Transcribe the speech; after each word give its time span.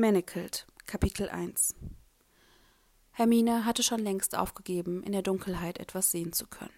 Manacled, 0.00 0.64
Kapitel 0.86 1.28
1 1.28 1.74
Hermine 3.10 3.64
hatte 3.64 3.82
schon 3.82 3.98
längst 3.98 4.36
aufgegeben, 4.36 5.02
in 5.02 5.10
der 5.10 5.22
Dunkelheit 5.22 5.78
etwas 5.78 6.12
sehen 6.12 6.32
zu 6.32 6.46
können. 6.46 6.70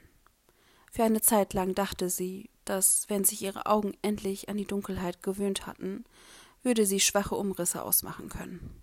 Für 0.90 1.04
eine 1.04 1.20
Zeit 1.20 1.52
lang 1.52 1.74
dachte 1.74 2.08
sie, 2.08 2.48
dass, 2.64 3.10
wenn 3.10 3.24
sich 3.24 3.42
ihre 3.42 3.66
Augen 3.66 3.92
endlich 4.00 4.48
an 4.48 4.56
die 4.56 4.64
Dunkelheit 4.64 5.22
gewöhnt 5.22 5.66
hatten, 5.66 6.06
würde 6.62 6.86
sie 6.86 6.98
schwache 6.98 7.34
Umrisse 7.34 7.82
ausmachen 7.82 8.30
können. 8.30 8.80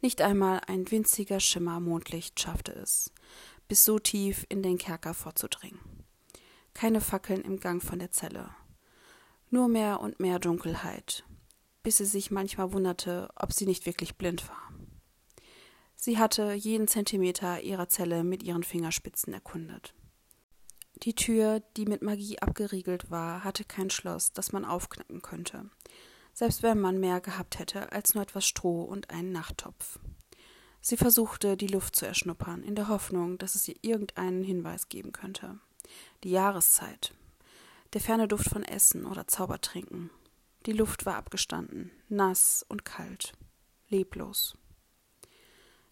Nicht 0.00 0.22
einmal 0.22 0.60
ein 0.68 0.88
winziger 0.88 1.40
Schimmer 1.40 1.80
Mondlicht 1.80 2.38
schaffte 2.38 2.70
es, 2.70 3.10
bis 3.66 3.84
so 3.84 3.98
tief 3.98 4.46
in 4.48 4.62
den 4.62 4.78
Kerker 4.78 5.12
vorzudringen. 5.12 5.80
Keine 6.72 7.00
Fackeln 7.00 7.42
im 7.42 7.58
Gang 7.58 7.82
von 7.82 7.98
der 7.98 8.12
Zelle. 8.12 8.50
Nur 9.50 9.66
mehr 9.66 9.98
und 9.98 10.20
mehr 10.20 10.38
Dunkelheit, 10.38 11.24
bis 11.86 11.98
sie 11.98 12.04
sich 12.04 12.32
manchmal 12.32 12.72
wunderte, 12.72 13.28
ob 13.36 13.52
sie 13.52 13.64
nicht 13.64 13.86
wirklich 13.86 14.16
blind 14.16 14.48
war. 14.48 14.72
Sie 15.94 16.18
hatte 16.18 16.52
jeden 16.52 16.88
Zentimeter 16.88 17.60
ihrer 17.60 17.88
Zelle 17.88 18.24
mit 18.24 18.42
ihren 18.42 18.64
Fingerspitzen 18.64 19.32
erkundet. 19.32 19.94
Die 21.04 21.14
Tür, 21.14 21.62
die 21.76 21.84
mit 21.84 22.02
Magie 22.02 22.40
abgeriegelt 22.40 23.12
war, 23.12 23.44
hatte 23.44 23.62
kein 23.62 23.88
Schloss, 23.90 24.32
das 24.32 24.50
man 24.50 24.64
aufknacken 24.64 25.22
könnte, 25.22 25.70
selbst 26.34 26.64
wenn 26.64 26.80
man 26.80 26.98
mehr 26.98 27.20
gehabt 27.20 27.60
hätte 27.60 27.92
als 27.92 28.14
nur 28.14 28.24
etwas 28.24 28.48
Stroh 28.48 28.82
und 28.82 29.10
einen 29.10 29.30
Nachttopf. 29.30 30.00
Sie 30.80 30.96
versuchte, 30.96 31.56
die 31.56 31.68
Luft 31.68 31.94
zu 31.94 32.04
erschnuppern, 32.04 32.64
in 32.64 32.74
der 32.74 32.88
Hoffnung, 32.88 33.38
dass 33.38 33.54
es 33.54 33.68
ihr 33.68 33.76
irgendeinen 33.82 34.42
Hinweis 34.42 34.88
geben 34.88 35.12
könnte. 35.12 35.60
Die 36.24 36.32
Jahreszeit, 36.32 37.14
der 37.92 38.00
ferne 38.00 38.26
Duft 38.26 38.48
von 38.48 38.64
Essen 38.64 39.06
oder 39.06 39.28
Zaubertrinken, 39.28 40.10
die 40.66 40.72
Luft 40.72 41.06
war 41.06 41.14
abgestanden, 41.14 41.92
nass 42.08 42.64
und 42.68 42.84
kalt, 42.84 43.32
leblos. 43.88 44.56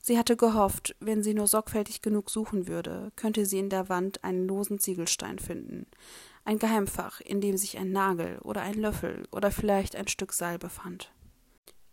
Sie 0.01 0.19
hatte 0.19 0.37
gehofft, 0.37 0.97
wenn 1.01 1.23
sie 1.23 1.33
nur 1.33 1.47
sorgfältig 1.47 2.03
genug 2.03 2.29
suchen 2.29 2.69
würde, 2.69 3.13
könnte 3.17 3.47
sie 3.47 3.59
in 3.59 3.71
der 3.71 3.89
Wand 3.89 4.23
einen 4.23 4.47
losen 4.47 4.79
Ziegelstein 4.79 5.39
finden, 5.39 5.87
ein 6.45 6.59
Geheimfach, 6.59 7.21
in 7.21 7.41
dem 7.41 7.57
sich 7.57 7.79
ein 7.79 7.93
Nagel 7.93 8.39
oder 8.41 8.61
ein 8.61 8.75
Löffel 8.75 9.27
oder 9.31 9.51
vielleicht 9.51 9.97
ein 9.97 10.09
Stück 10.09 10.33
Seil 10.35 10.59
befand. 10.59 11.11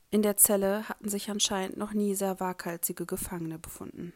In 0.09 0.23
der 0.23 0.35
Zelle 0.35 0.89
hatten 0.89 1.07
sich 1.07 1.29
anscheinend 1.29 1.77
noch 1.77 1.93
nie 1.93 2.15
sehr 2.15 2.41
waghalsige 2.41 3.05
Gefangene 3.05 3.59
befunden. 3.59 4.11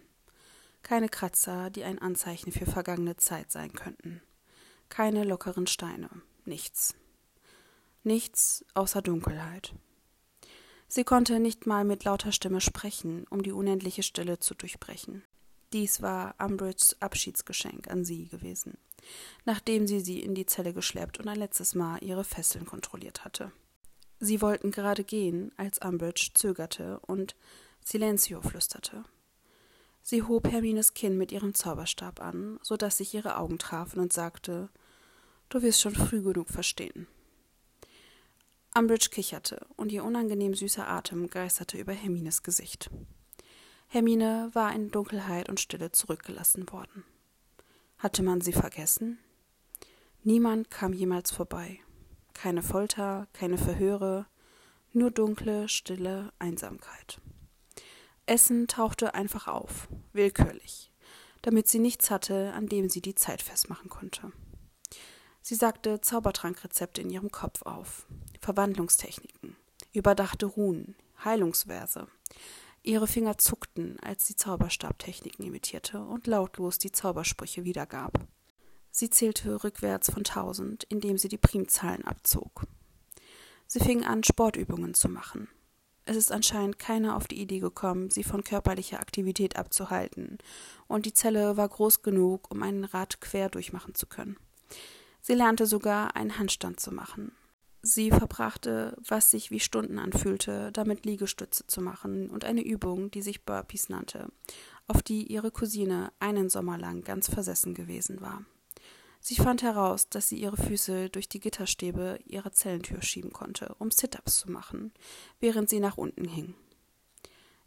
Keine 0.81 1.07
Kratzer, 1.07 1.69
die 1.69 1.85
ein 1.85 1.99
Anzeichen 1.99 2.51
für 2.51 2.65
vergangene 2.65 3.15
Zeit 3.15 3.49
sein 3.49 3.71
könnten. 3.71 4.21
Keine 4.89 5.23
lockeren 5.23 5.67
Steine, 5.67 6.09
nichts 6.43 6.95
nichts 8.05 8.65
außer 8.73 9.01
Dunkelheit. 9.01 9.73
Sie 10.87 11.03
konnte 11.03 11.39
nicht 11.39 11.65
mal 11.65 11.83
mit 11.83 12.03
lauter 12.03 12.31
Stimme 12.31 12.61
sprechen, 12.61 13.25
um 13.29 13.43
die 13.43 13.51
unendliche 13.51 14.03
Stille 14.03 14.39
zu 14.39 14.53
durchbrechen. 14.53 15.23
Dies 15.73 16.01
war 16.01 16.35
Umbridges 16.39 17.01
Abschiedsgeschenk 17.01 17.89
an 17.89 18.05
sie 18.05 18.27
gewesen, 18.27 18.77
nachdem 19.43 19.87
sie 19.87 19.99
sie 19.99 20.19
in 20.19 20.35
die 20.35 20.45
Zelle 20.45 20.73
geschleppt 20.73 21.19
und 21.19 21.27
ein 21.27 21.39
letztes 21.39 21.75
Mal 21.75 22.01
ihre 22.03 22.23
Fesseln 22.23 22.65
kontrolliert 22.65 23.25
hatte. 23.25 23.51
Sie 24.19 24.41
wollten 24.41 24.71
gerade 24.71 25.03
gehen, 25.03 25.51
als 25.57 25.79
Umbridge 25.79 26.29
zögerte 26.33 26.99
und 27.01 27.35
Silencio 27.83 28.41
flüsterte. 28.41 29.03
Sie 30.01 30.23
hob 30.23 30.47
Hermines 30.49 30.93
Kinn 30.93 31.17
mit 31.17 31.31
ihrem 31.31 31.55
Zauberstab 31.55 32.21
an, 32.21 32.59
so 32.61 32.77
dass 32.77 32.97
sich 32.97 33.13
ihre 33.13 33.37
Augen 33.37 33.57
trafen 33.57 33.99
und 33.99 34.13
sagte: 34.13 34.69
Du 35.49 35.61
wirst 35.61 35.81
schon 35.81 35.95
früh 35.95 36.21
genug 36.21 36.49
verstehen. 36.49 37.07
Umbridge 38.77 39.09
kicherte, 39.09 39.65
und 39.77 39.93
ihr 39.93 40.03
unangenehm 40.03 40.53
süßer 40.53 40.85
Atem 40.85 41.29
geisterte 41.29 41.77
über 41.77 41.93
Hermines 41.93 42.43
Gesicht. 42.43 42.91
Hermine 43.87 44.49
war 44.51 44.73
in 44.73 44.91
Dunkelheit 44.91 45.47
und 45.47 45.61
Stille 45.61 45.93
zurückgelassen 45.93 46.69
worden. 46.69 47.05
Hatte 47.97 48.21
man 48.21 48.41
sie 48.41 48.51
vergessen? 48.51 49.17
Niemand 50.23 50.71
kam 50.71 50.91
jemals 50.91 51.31
vorbei. 51.31 51.79
Keine 52.33 52.61
Folter, 52.61 53.29
keine 53.31 53.57
Verhöre, 53.57 54.25
nur 54.91 55.09
dunkle, 55.09 55.69
stille 55.69 56.33
Einsamkeit. 56.39 57.21
Essen 58.25 58.67
tauchte 58.67 59.13
einfach 59.13 59.47
auf, 59.47 59.87
willkürlich, 60.11 60.91
damit 61.43 61.69
sie 61.69 61.79
nichts 61.79 62.11
hatte, 62.11 62.51
an 62.53 62.67
dem 62.67 62.89
sie 62.89 63.01
die 63.01 63.15
Zeit 63.15 63.41
festmachen 63.41 63.87
konnte. 63.87 64.33
Sie 65.47 65.53
sagte 65.53 66.01
Zaubertrankrezepte 66.01 67.01
in 67.01 67.11
ihrem 67.11 67.31
Kopf 67.31 67.61
auf, 67.61 68.07
Verwandlungstechniken, 68.41 69.55
überdachte 69.93 70.47
Runen, 70.47 70.95
Heilungsverse. 71.23 72.07
Ihre 72.81 73.05
Finger 73.05 73.37
zuckten, 73.37 73.99
als 73.99 74.25
sie 74.25 74.35
Zauberstabtechniken 74.35 75.45
imitierte 75.45 75.99
und 75.99 76.25
lautlos 76.25 76.79
die 76.79 76.91
Zaubersprüche 76.91 77.63
wiedergab. 77.63 78.27
Sie 78.89 79.11
zählte 79.11 79.63
rückwärts 79.63 80.09
von 80.09 80.23
tausend, 80.23 80.83
indem 80.85 81.19
sie 81.19 81.27
die 81.27 81.37
Primzahlen 81.37 82.05
abzog. 82.05 82.63
Sie 83.67 83.79
fing 83.79 84.03
an, 84.03 84.23
Sportübungen 84.23 84.95
zu 84.95 85.09
machen. 85.09 85.47
Es 86.05 86.15
ist 86.15 86.31
anscheinend 86.31 86.79
keiner 86.79 87.15
auf 87.15 87.27
die 87.27 87.39
Idee 87.39 87.59
gekommen, 87.59 88.09
sie 88.09 88.23
von 88.23 88.43
körperlicher 88.43 88.99
Aktivität 88.99 89.57
abzuhalten, 89.57 90.39
und 90.87 91.05
die 91.05 91.13
Zelle 91.13 91.55
war 91.55 91.69
groß 91.69 92.01
genug, 92.01 92.49
um 92.49 92.63
einen 92.63 92.83
Rad 92.83 93.21
quer 93.21 93.49
durchmachen 93.49 93.93
zu 93.93 94.07
können. 94.07 94.37
Sie 95.25 95.33
lernte 95.33 95.65
sogar 95.65 96.15
einen 96.15 96.37
Handstand 96.37 96.79
zu 96.79 96.91
machen, 96.91 97.31
Sie 97.87 98.09
verbrachte, 98.09 98.97
was 99.07 99.29
sich 99.29 99.51
wie 99.51 99.59
Stunden 99.59 99.99
anfühlte, 99.99 100.71
damit 100.71 101.05
Liegestütze 101.05 101.67
zu 101.67 101.81
machen 101.81 102.31
und 102.31 102.43
eine 102.43 102.63
Übung, 102.63 103.11
die 103.11 103.21
sich 103.21 103.45
Burpees 103.45 103.89
nannte, 103.89 104.27
auf 104.87 105.03
die 105.03 105.31
ihre 105.31 105.51
Cousine 105.51 106.11
einen 106.19 106.49
Sommer 106.49 106.79
lang 106.79 107.03
ganz 107.03 107.29
versessen 107.29 107.75
gewesen 107.75 108.21
war. 108.21 108.43
Sie 109.19 109.35
fand 109.35 109.61
heraus, 109.61 110.09
dass 110.09 110.29
sie 110.29 110.37
ihre 110.37 110.57
Füße 110.57 111.09
durch 111.11 111.29
die 111.29 111.39
Gitterstäbe 111.39 112.17
ihrer 112.25 112.51
Zellentür 112.53 113.03
schieben 113.03 113.31
konnte, 113.31 113.75
um 113.77 113.91
Sit-ups 113.91 114.37
zu 114.37 114.49
machen, 114.49 114.91
während 115.39 115.69
sie 115.69 115.79
nach 115.79 115.97
unten 115.97 116.25
hing. 116.25 116.55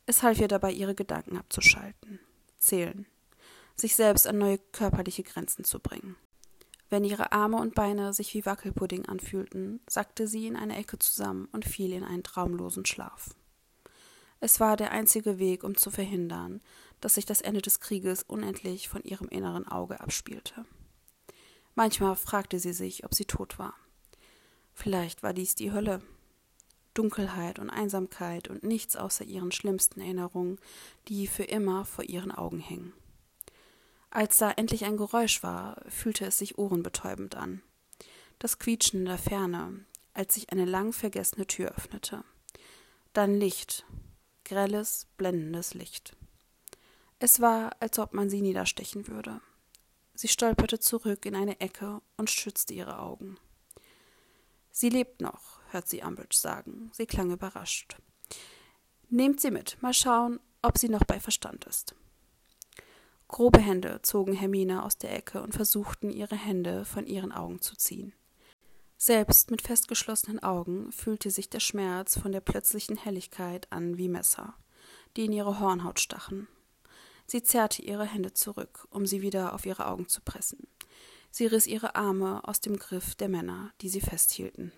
Es 0.06 0.24
half 0.24 0.40
ihr 0.40 0.48
dabei, 0.48 0.72
ihre 0.72 0.96
Gedanken 0.96 1.36
abzuschalten, 1.36 2.18
zählen, 2.58 3.06
sich 3.76 3.94
selbst 3.94 4.26
an 4.26 4.38
neue 4.38 4.58
körperliche 4.58 5.22
Grenzen 5.22 5.62
zu 5.62 5.78
bringen. 5.78 6.16
Wenn 6.90 7.04
ihre 7.04 7.32
Arme 7.32 7.58
und 7.58 7.74
Beine 7.74 8.14
sich 8.14 8.32
wie 8.34 8.46
Wackelpudding 8.46 9.06
anfühlten, 9.06 9.80
sackte 9.88 10.26
sie 10.26 10.46
in 10.46 10.56
eine 10.56 10.76
Ecke 10.76 10.98
zusammen 10.98 11.48
und 11.52 11.66
fiel 11.66 11.92
in 11.92 12.04
einen 12.04 12.22
traumlosen 12.22 12.86
Schlaf. 12.86 13.34
Es 14.40 14.60
war 14.60 14.76
der 14.76 14.92
einzige 14.92 15.38
Weg, 15.38 15.64
um 15.64 15.76
zu 15.76 15.90
verhindern, 15.90 16.60
dass 17.00 17.16
sich 17.16 17.26
das 17.26 17.40
Ende 17.40 17.60
des 17.60 17.80
Krieges 17.80 18.22
unendlich 18.22 18.88
von 18.88 19.02
ihrem 19.02 19.28
inneren 19.28 19.66
Auge 19.66 20.00
abspielte. 20.00 20.64
Manchmal 21.74 22.16
fragte 22.16 22.58
sie 22.58 22.72
sich, 22.72 23.04
ob 23.04 23.14
sie 23.14 23.24
tot 23.24 23.58
war. 23.58 23.74
Vielleicht 24.72 25.22
war 25.22 25.34
dies 25.34 25.54
die 25.54 25.72
Hölle. 25.72 26.00
Dunkelheit 26.94 27.58
und 27.58 27.70
Einsamkeit 27.70 28.48
und 28.48 28.64
nichts 28.64 28.96
außer 28.96 29.24
ihren 29.24 29.52
schlimmsten 29.52 30.00
Erinnerungen, 30.00 30.58
die 31.06 31.26
für 31.26 31.44
immer 31.44 31.84
vor 31.84 32.04
ihren 32.04 32.32
Augen 32.32 32.58
hingen. 32.58 32.92
Als 34.10 34.38
da 34.38 34.50
endlich 34.52 34.84
ein 34.84 34.96
Geräusch 34.96 35.42
war, 35.42 35.82
fühlte 35.88 36.24
es 36.24 36.38
sich 36.38 36.58
ohrenbetäubend 36.58 37.34
an. 37.34 37.62
Das 38.38 38.58
Quietschen 38.58 39.00
in 39.00 39.06
der 39.06 39.18
Ferne, 39.18 39.84
als 40.14 40.34
sich 40.34 40.50
eine 40.50 40.64
lang 40.64 40.92
vergessene 40.92 41.46
Tür 41.46 41.72
öffnete. 41.76 42.24
Dann 43.12 43.38
Licht, 43.38 43.84
grelles, 44.44 45.06
blendendes 45.16 45.74
Licht. 45.74 46.16
Es 47.18 47.40
war, 47.40 47.76
als 47.80 47.98
ob 47.98 48.14
man 48.14 48.30
sie 48.30 48.40
niederstechen 48.40 49.08
würde. 49.08 49.40
Sie 50.14 50.28
stolperte 50.28 50.80
zurück 50.80 51.26
in 51.26 51.36
eine 51.36 51.60
Ecke 51.60 52.00
und 52.16 52.30
schützte 52.30 52.74
ihre 52.74 52.98
Augen. 52.98 53.38
Sie 54.70 54.88
lebt 54.88 55.20
noch, 55.20 55.60
hört 55.70 55.88
sie 55.88 56.02
Umbridge 56.02 56.36
sagen. 56.36 56.90
Sie 56.92 57.06
klang 57.06 57.30
überrascht. 57.30 57.96
Nehmt 59.10 59.40
sie 59.40 59.50
mit, 59.50 59.80
mal 59.82 59.94
schauen, 59.94 60.40
ob 60.62 60.78
sie 60.78 60.88
noch 60.88 61.04
bei 61.04 61.20
Verstand 61.20 61.64
ist. 61.64 61.94
Grobe 63.28 63.60
Hände 63.60 64.00
zogen 64.02 64.32
Hermine 64.32 64.82
aus 64.82 64.96
der 64.96 65.14
Ecke 65.14 65.42
und 65.42 65.54
versuchten, 65.54 66.10
ihre 66.10 66.34
Hände 66.34 66.86
von 66.86 67.06
ihren 67.06 67.30
Augen 67.30 67.60
zu 67.60 67.76
ziehen. 67.76 68.14
Selbst 68.96 69.50
mit 69.50 69.62
festgeschlossenen 69.62 70.42
Augen 70.42 70.90
fühlte 70.90 71.30
sich 71.30 71.50
der 71.50 71.60
Schmerz 71.60 72.18
von 72.18 72.32
der 72.32 72.40
plötzlichen 72.40 72.96
Helligkeit 72.96 73.70
an 73.70 73.98
wie 73.98 74.08
Messer, 74.08 74.54
die 75.16 75.26
in 75.26 75.32
ihre 75.32 75.60
Hornhaut 75.60 76.00
stachen. 76.00 76.48
Sie 77.26 77.42
zerrte 77.42 77.82
ihre 77.82 78.06
Hände 78.06 78.32
zurück, 78.32 78.88
um 78.90 79.06
sie 79.06 79.20
wieder 79.20 79.52
auf 79.52 79.66
ihre 79.66 79.86
Augen 79.86 80.08
zu 80.08 80.22
pressen. 80.22 80.66
Sie 81.30 81.46
riss 81.46 81.66
ihre 81.66 81.94
Arme 81.94 82.40
aus 82.48 82.60
dem 82.60 82.78
Griff 82.78 83.14
der 83.14 83.28
Männer, 83.28 83.72
die 83.82 83.90
sie 83.90 84.00
festhielten. 84.00 84.72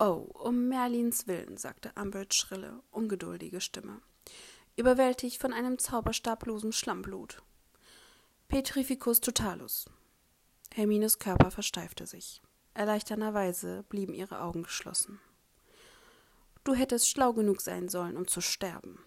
Oh, 0.00 0.26
um 0.34 0.68
Merlins 0.68 1.28
Willen, 1.28 1.56
sagte 1.56 1.92
Umbridge 1.94 2.34
schrille, 2.34 2.82
ungeduldige 2.90 3.60
Stimme 3.60 4.02
überwältigt 4.76 5.40
von 5.40 5.52
einem 5.52 5.78
zauberstablosen 5.78 6.72
Schlammblut. 6.72 7.42
Petrificus 8.48 9.20
totalus. 9.20 9.86
Hermines 10.74 11.18
Körper 11.18 11.50
versteifte 11.50 12.06
sich. 12.06 12.42
Erleichternderweise 12.74 13.84
blieben 13.88 14.12
ihre 14.14 14.42
Augen 14.42 14.64
geschlossen. 14.64 15.18
Du 16.62 16.74
hättest 16.74 17.08
schlau 17.08 17.32
genug 17.32 17.60
sein 17.60 17.88
sollen, 17.88 18.16
um 18.16 18.26
zu 18.26 18.40
sterben. 18.40 18.98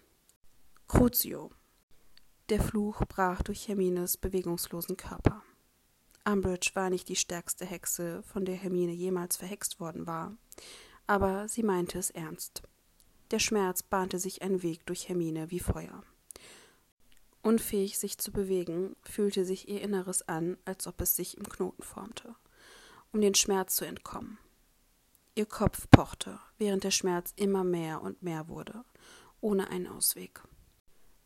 Crucio. 0.88 1.50
Der 2.48 2.60
Fluch 2.60 3.02
brach 3.06 3.42
durch 3.42 3.68
Hermines 3.68 4.16
bewegungslosen 4.16 4.96
Körper. 4.96 5.42
Umbridge 6.24 6.70
war 6.74 6.90
nicht 6.90 7.08
die 7.08 7.16
stärkste 7.16 7.64
Hexe, 7.64 8.22
von 8.24 8.44
der 8.44 8.56
Hermine 8.56 8.92
jemals 8.92 9.36
verhext 9.36 9.78
worden 9.78 10.06
war, 10.06 10.36
aber 11.06 11.48
sie 11.48 11.62
meinte 11.62 11.98
es 11.98 12.10
ernst. 12.10 12.62
Der 13.30 13.38
Schmerz 13.38 13.84
bahnte 13.84 14.18
sich 14.18 14.42
einen 14.42 14.62
Weg 14.62 14.84
durch 14.86 15.08
Hermine 15.08 15.50
wie 15.52 15.60
Feuer. 15.60 16.02
Unfähig, 17.42 17.98
sich 17.98 18.18
zu 18.18 18.32
bewegen, 18.32 18.96
fühlte 19.02 19.44
sich 19.44 19.68
ihr 19.68 19.80
Inneres 19.80 20.22
an, 20.28 20.58
als 20.64 20.86
ob 20.86 21.00
es 21.00 21.14
sich 21.14 21.38
im 21.38 21.48
Knoten 21.48 21.82
formte, 21.82 22.34
um 23.12 23.20
den 23.20 23.34
Schmerz 23.34 23.76
zu 23.76 23.84
entkommen. 23.84 24.38
Ihr 25.36 25.46
Kopf 25.46 25.88
pochte, 25.90 26.40
während 26.58 26.82
der 26.82 26.90
Schmerz 26.90 27.32
immer 27.36 27.62
mehr 27.62 28.02
und 28.02 28.22
mehr 28.22 28.48
wurde, 28.48 28.84
ohne 29.40 29.70
einen 29.70 29.86
Ausweg. 29.86 30.42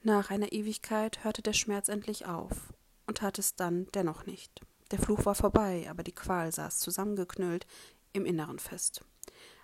Nach 0.02 0.30
einer 0.30 0.52
Ewigkeit 0.52 1.24
hörte 1.24 1.40
der 1.40 1.54
Schmerz 1.54 1.88
endlich 1.88 2.26
auf 2.26 2.74
und 3.06 3.18
tat 3.18 3.38
es 3.38 3.56
dann 3.56 3.86
dennoch 3.94 4.26
nicht. 4.26 4.60
Der 4.90 4.98
Fluch 4.98 5.24
war 5.24 5.34
vorbei, 5.34 5.86
aber 5.88 6.02
die 6.02 6.14
Qual 6.14 6.52
saß 6.52 6.80
zusammengeknüllt 6.80 7.66
im 8.12 8.26
Inneren 8.26 8.58
fest, 8.58 9.00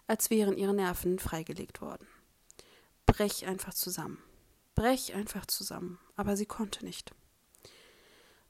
als 0.07 0.31
wären 0.31 0.57
ihre 0.57 0.75
Nerven 0.75 1.19
freigelegt 1.19 1.83
worden. 1.83 2.09
Brech 3.11 3.47
einfach 3.47 3.75
zusammen. 3.75 4.19
Brech 4.77 5.15
einfach 5.15 5.45
zusammen. 5.47 5.99
Aber 6.15 6.37
sie 6.37 6.47
konnte 6.47 6.85
nicht. 6.85 7.13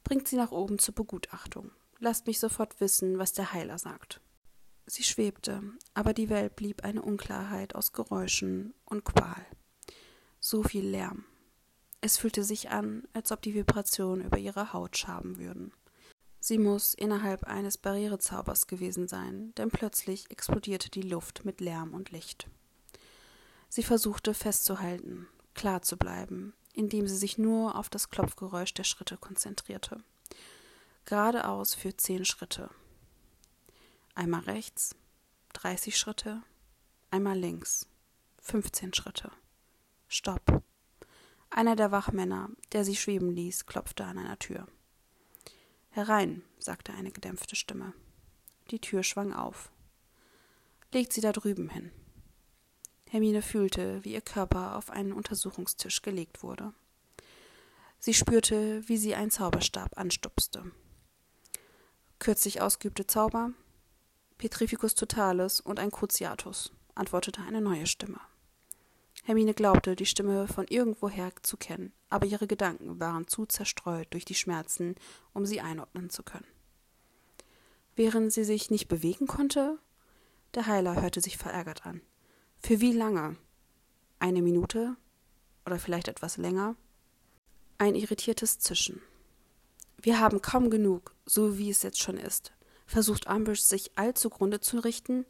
Bringt 0.05 0.29
sie 0.29 0.37
nach 0.37 0.53
oben 0.53 0.79
zur 0.79 0.95
Begutachtung. 0.95 1.71
Lasst 1.99 2.27
mich 2.27 2.39
sofort 2.39 2.79
wissen, 2.81 3.19
was 3.19 3.33
der 3.33 3.53
Heiler 3.53 3.79
sagt. 3.79 4.21
Sie 4.87 5.03
schwebte, 5.03 5.63
aber 5.95 6.13
die 6.13 6.29
Welt 6.29 6.57
blieb 6.57 6.85
eine 6.85 7.03
Unklarheit 7.03 7.75
aus 7.75 7.93
Geräuschen 7.93 8.75
und 8.85 9.05
Qual. 9.05 9.47
So 10.41 10.63
viel 10.63 10.87
Lärm. 10.87 11.25
Es 12.03 12.19
fühlte 12.19 12.45
sich 12.45 12.71
an, 12.71 13.09
als 13.13 13.33
ob 13.33 13.41
die 13.41 13.55
Vibrationen 13.55 14.27
über 14.27 14.39
ihre 14.39 14.73
Haut 14.73 14.97
schaben 14.97 15.39
würden. 15.39 15.73
Sie 16.39 16.59
muss 16.59 16.95
innerhalb 16.95 17.45
eines 17.45 17.79
Barrierezaubers 17.79 18.67
gewesen 18.67 19.09
sein, 19.09 19.55
denn 19.57 19.71
plötzlich 19.71 20.31
explodierte 20.31 20.91
die 20.91 21.03
Luft 21.03 21.45
mit 21.45 21.61
Lärm 21.61 21.95
und 21.95 22.11
Licht. 22.11 22.49
Sie 23.73 23.85
versuchte 23.85 24.35
festzuhalten, 24.35 25.29
klar 25.55 25.81
zu 25.81 25.97
bleiben, 25.97 26.55
indem 26.75 27.07
sie 27.07 27.17
sich 27.17 27.39
nur 27.39 27.77
auf 27.77 27.89
das 27.89 28.11
Klopfgeräusch 28.11 28.75
der 28.75 28.83
Schritte 28.83 29.17
konzentrierte. 29.17 30.03
Geradeaus 31.05 31.75
für 31.75 31.97
zehn 31.97 32.25
Schritte. 32.25 32.69
Einmal 34.17 34.41
rechts, 34.41 34.97
dreißig 35.53 35.97
Schritte, 35.97 36.43
einmal 37.13 37.39
links, 37.39 37.87
fünfzehn 38.43 38.93
Schritte. 38.93 39.31
Stopp. 40.09 40.65
Einer 41.49 41.77
der 41.77 41.93
Wachmänner, 41.93 42.51
der 42.73 42.85
sie 42.85 42.97
schweben 42.97 43.31
ließ, 43.31 43.67
klopfte 43.67 44.05
an 44.05 44.19
einer 44.19 44.39
Tür. 44.41 44.67
Herein, 45.91 46.43
sagte 46.59 46.93
eine 46.93 47.13
gedämpfte 47.13 47.55
Stimme. 47.55 47.95
Die 48.73 48.81
Tür 48.81 49.05
schwang 49.05 49.33
auf. 49.33 49.71
Legt 50.93 51.13
sie 51.13 51.21
da 51.21 51.31
drüben 51.31 51.69
hin. 51.69 51.93
Hermine 53.11 53.43
fühlte, 53.43 54.05
wie 54.05 54.13
ihr 54.13 54.21
Körper 54.21 54.77
auf 54.77 54.89
einen 54.89 55.13
Untersuchungstisch 55.13 56.01
gelegt 56.01 56.45
wurde. 56.45 56.73
Sie 57.99 58.15
spürte, 58.15 58.89
wie 58.89 58.97
sie 58.97 59.17
einen 59.17 59.33
Zauberstab 59.33 59.99
anstupste. 59.99 60.71
Kürzlich 62.21 62.61
ausgeübte 62.61 63.09
Zauber? 63.09 63.53
Petrificus 64.39 64.95
totalis 64.95 65.59
und 65.59 65.81
ein 65.81 65.91
Cruciatus, 65.91 66.73
antwortete 66.95 67.43
eine 67.43 67.61
neue 67.61 67.89
Stimme. 67.89 68.21
Hermine 69.25 69.55
glaubte, 69.55 69.97
die 69.97 70.07
Stimme 70.07 70.47
von 70.47 70.69
irgendwoher 70.69 71.33
zu 71.43 71.57
kennen, 71.57 71.93
aber 72.11 72.27
ihre 72.27 72.47
Gedanken 72.47 73.01
waren 73.01 73.27
zu 73.27 73.45
zerstreut 73.45 74.07
durch 74.11 74.25
die 74.25 74.37
Schmerzen, 74.37 74.95
um 75.33 75.47
sie 75.47 75.61
einordnen 75.61 76.11
zu 76.11 76.23
können. 76.23 76.47
Während 77.97 78.33
sie 78.33 78.45
sich 78.45 78.71
nicht 78.71 78.87
bewegen 78.87 79.27
konnte? 79.27 79.81
Der 80.55 80.67
Heiler 80.67 81.03
hörte 81.03 81.21
sich 81.21 81.37
verärgert 81.37 81.85
an. 81.85 82.03
Für 82.63 82.81
wie 82.81 82.93
lange? 82.93 83.37
Eine 84.19 84.43
Minute? 84.43 84.97
Oder 85.67 85.79
vielleicht 85.79 86.09
etwas 86.09 86.37
länger? 86.37 86.77
Ein 87.79 87.95
irritiertes 87.95 88.59
Zischen. 88.59 89.01
Wir 90.01 90.21
haben 90.21 90.41
kaum 90.43 90.71
genug, 90.71 91.15
so 91.27 91.59
wie 91.59 91.71
es 91.71 91.83
jetzt 91.83 92.01
schon 92.01 92.17
ist. 92.17 92.53
Versucht 92.87 93.27
Umbridge 93.27 93.63
sich 93.63 93.99
allzugrunde 93.99 94.61
zu 94.61 94.79
richten? 94.79 95.25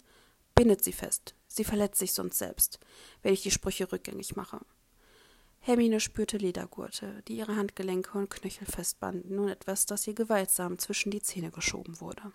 Bindet 0.55 0.85
sie 0.85 0.93
fest. 0.93 1.35
Sie 1.47 1.65
verletzt 1.65 1.99
sich 1.99 2.13
sonst 2.13 2.39
selbst, 2.39 2.79
wenn 3.23 3.33
ich 3.33 3.43
die 3.43 3.51
Sprüche 3.51 3.91
rückgängig 3.91 4.37
mache. 4.37 4.61
Hermine 5.61 6.01
spürte 6.01 6.37
Ledergurte, 6.37 7.23
die 7.29 7.37
ihre 7.37 7.57
Handgelenke 7.57 8.19
und 8.19 8.31
Knöchel 8.31 8.67
festbanden 8.67 9.39
und 9.39 9.49
etwas, 9.49 9.87
das 9.87 10.07
ihr 10.07 10.15
gewaltsam 10.15 10.79
zwischen 10.79 11.11
die 11.11 11.23
Zähne 11.23 11.51
geschoben 11.51 12.01
wurde. 12.01 12.33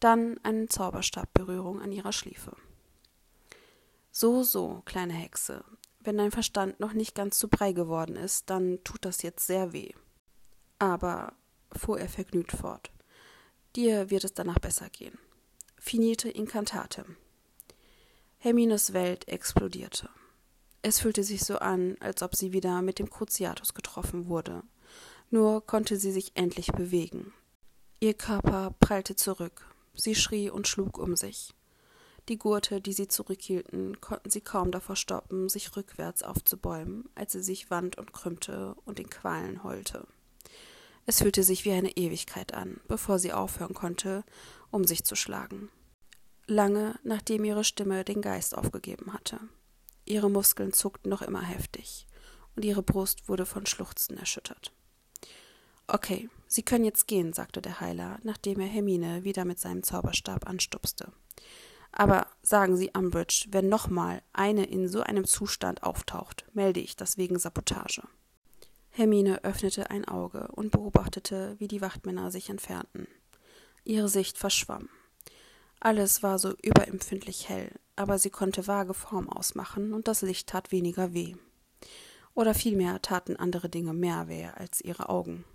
Dann 0.00 0.38
eine 0.42 0.68
Zauberstabberührung 0.68 1.80
an 1.80 1.92
ihrer 1.92 2.12
Schliefe. 2.12 2.56
So, 4.18 4.42
so, 4.42 4.80
kleine 4.86 5.12
Hexe. 5.12 5.62
Wenn 6.00 6.16
dein 6.16 6.30
Verstand 6.30 6.80
noch 6.80 6.94
nicht 6.94 7.14
ganz 7.14 7.38
zu 7.38 7.48
Brei 7.48 7.72
geworden 7.72 8.16
ist, 8.16 8.48
dann 8.48 8.82
tut 8.82 9.04
das 9.04 9.20
jetzt 9.20 9.46
sehr 9.46 9.74
weh. 9.74 9.92
Aber, 10.78 11.34
fuhr 11.70 12.00
er 12.00 12.08
vergnügt 12.08 12.52
fort, 12.52 12.90
dir 13.76 14.08
wird 14.08 14.24
es 14.24 14.32
danach 14.32 14.58
besser 14.58 14.88
gehen. 14.88 15.18
Finite 15.78 16.30
Incantate. 16.30 17.04
Hermines 18.38 18.94
Welt 18.94 19.28
explodierte. 19.28 20.08
Es 20.80 20.98
fühlte 20.98 21.22
sich 21.22 21.44
so 21.44 21.58
an, 21.58 21.98
als 22.00 22.22
ob 22.22 22.34
sie 22.36 22.54
wieder 22.54 22.80
mit 22.80 22.98
dem 22.98 23.10
Cruciatus 23.10 23.74
getroffen 23.74 24.30
wurde. 24.30 24.62
Nur 25.28 25.66
konnte 25.66 25.98
sie 25.98 26.10
sich 26.10 26.32
endlich 26.36 26.68
bewegen. 26.68 27.34
Ihr 28.00 28.14
Körper 28.14 28.74
prallte 28.80 29.14
zurück. 29.14 29.66
Sie 29.92 30.14
schrie 30.14 30.48
und 30.48 30.66
schlug 30.66 30.96
um 30.96 31.16
sich. 31.16 31.52
Die 32.28 32.38
Gurte, 32.38 32.80
die 32.80 32.92
sie 32.92 33.06
zurückhielten, 33.08 34.00
konnten 34.00 34.30
sie 34.30 34.40
kaum 34.40 34.72
davor 34.72 34.96
stoppen, 34.96 35.48
sich 35.48 35.76
rückwärts 35.76 36.22
aufzubäumen, 36.22 37.08
als 37.14 37.32
sie 37.32 37.42
sich 37.42 37.70
wand 37.70 37.98
und 37.98 38.12
krümmte 38.12 38.74
und 38.84 38.98
in 38.98 39.08
Qualen 39.08 39.62
heulte. 39.62 40.06
Es 41.06 41.22
fühlte 41.22 41.44
sich 41.44 41.64
wie 41.64 41.72
eine 41.72 41.96
Ewigkeit 41.96 42.52
an, 42.52 42.80
bevor 42.88 43.20
sie 43.20 43.32
aufhören 43.32 43.74
konnte, 43.74 44.24
um 44.70 44.84
sich 44.84 45.04
zu 45.04 45.14
schlagen. 45.14 45.68
Lange 46.48 46.98
nachdem 47.04 47.44
ihre 47.44 47.64
Stimme 47.64 48.04
den 48.04 48.22
Geist 48.22 48.56
aufgegeben 48.56 49.12
hatte. 49.12 49.38
Ihre 50.04 50.30
Muskeln 50.30 50.72
zuckten 50.72 51.10
noch 51.10 51.22
immer 51.22 51.42
heftig, 51.42 52.06
und 52.56 52.64
ihre 52.64 52.82
Brust 52.82 53.28
wurde 53.28 53.46
von 53.46 53.66
Schluchzen 53.66 54.16
erschüttert. 54.16 54.72
Okay, 55.86 56.28
Sie 56.48 56.62
können 56.62 56.84
jetzt 56.84 57.06
gehen, 57.06 57.32
sagte 57.32 57.60
der 57.60 57.80
Heiler, 57.80 58.18
nachdem 58.22 58.60
er 58.60 58.66
Hermine 58.66 59.24
wieder 59.24 59.44
mit 59.44 59.58
seinem 59.58 59.82
Zauberstab 59.82 60.48
anstupste. 60.48 61.12
Aber 61.98 62.26
sagen 62.42 62.76
Sie, 62.76 62.90
Umbridge, 62.94 63.46
wenn 63.48 63.70
nochmal 63.70 64.20
eine 64.34 64.66
in 64.66 64.86
so 64.86 65.00
einem 65.00 65.24
Zustand 65.24 65.82
auftaucht, 65.82 66.44
melde 66.52 66.78
ich 66.78 66.94
das 66.94 67.16
wegen 67.16 67.38
Sabotage. 67.38 68.02
Hermine 68.90 69.44
öffnete 69.44 69.88
ein 69.88 70.04
Auge 70.04 70.48
und 70.52 70.72
beobachtete, 70.72 71.56
wie 71.58 71.68
die 71.68 71.80
Wachtmänner 71.80 72.30
sich 72.30 72.50
entfernten. 72.50 73.08
Ihre 73.82 74.10
Sicht 74.10 74.36
verschwamm. 74.36 74.90
Alles 75.80 76.22
war 76.22 76.38
so 76.38 76.54
überempfindlich 76.62 77.48
hell, 77.48 77.72
aber 77.96 78.18
sie 78.18 78.30
konnte 78.30 78.66
vage 78.66 78.92
Form 78.92 79.30
ausmachen 79.30 79.94
und 79.94 80.06
das 80.06 80.20
Licht 80.20 80.50
tat 80.50 80.72
weniger 80.72 81.14
weh. 81.14 81.34
Oder 82.34 82.52
vielmehr 82.52 83.00
taten 83.00 83.36
andere 83.36 83.70
Dinge 83.70 83.94
mehr 83.94 84.28
weh 84.28 84.44
als 84.44 84.82
ihre 84.82 85.08
Augen. 85.08 85.46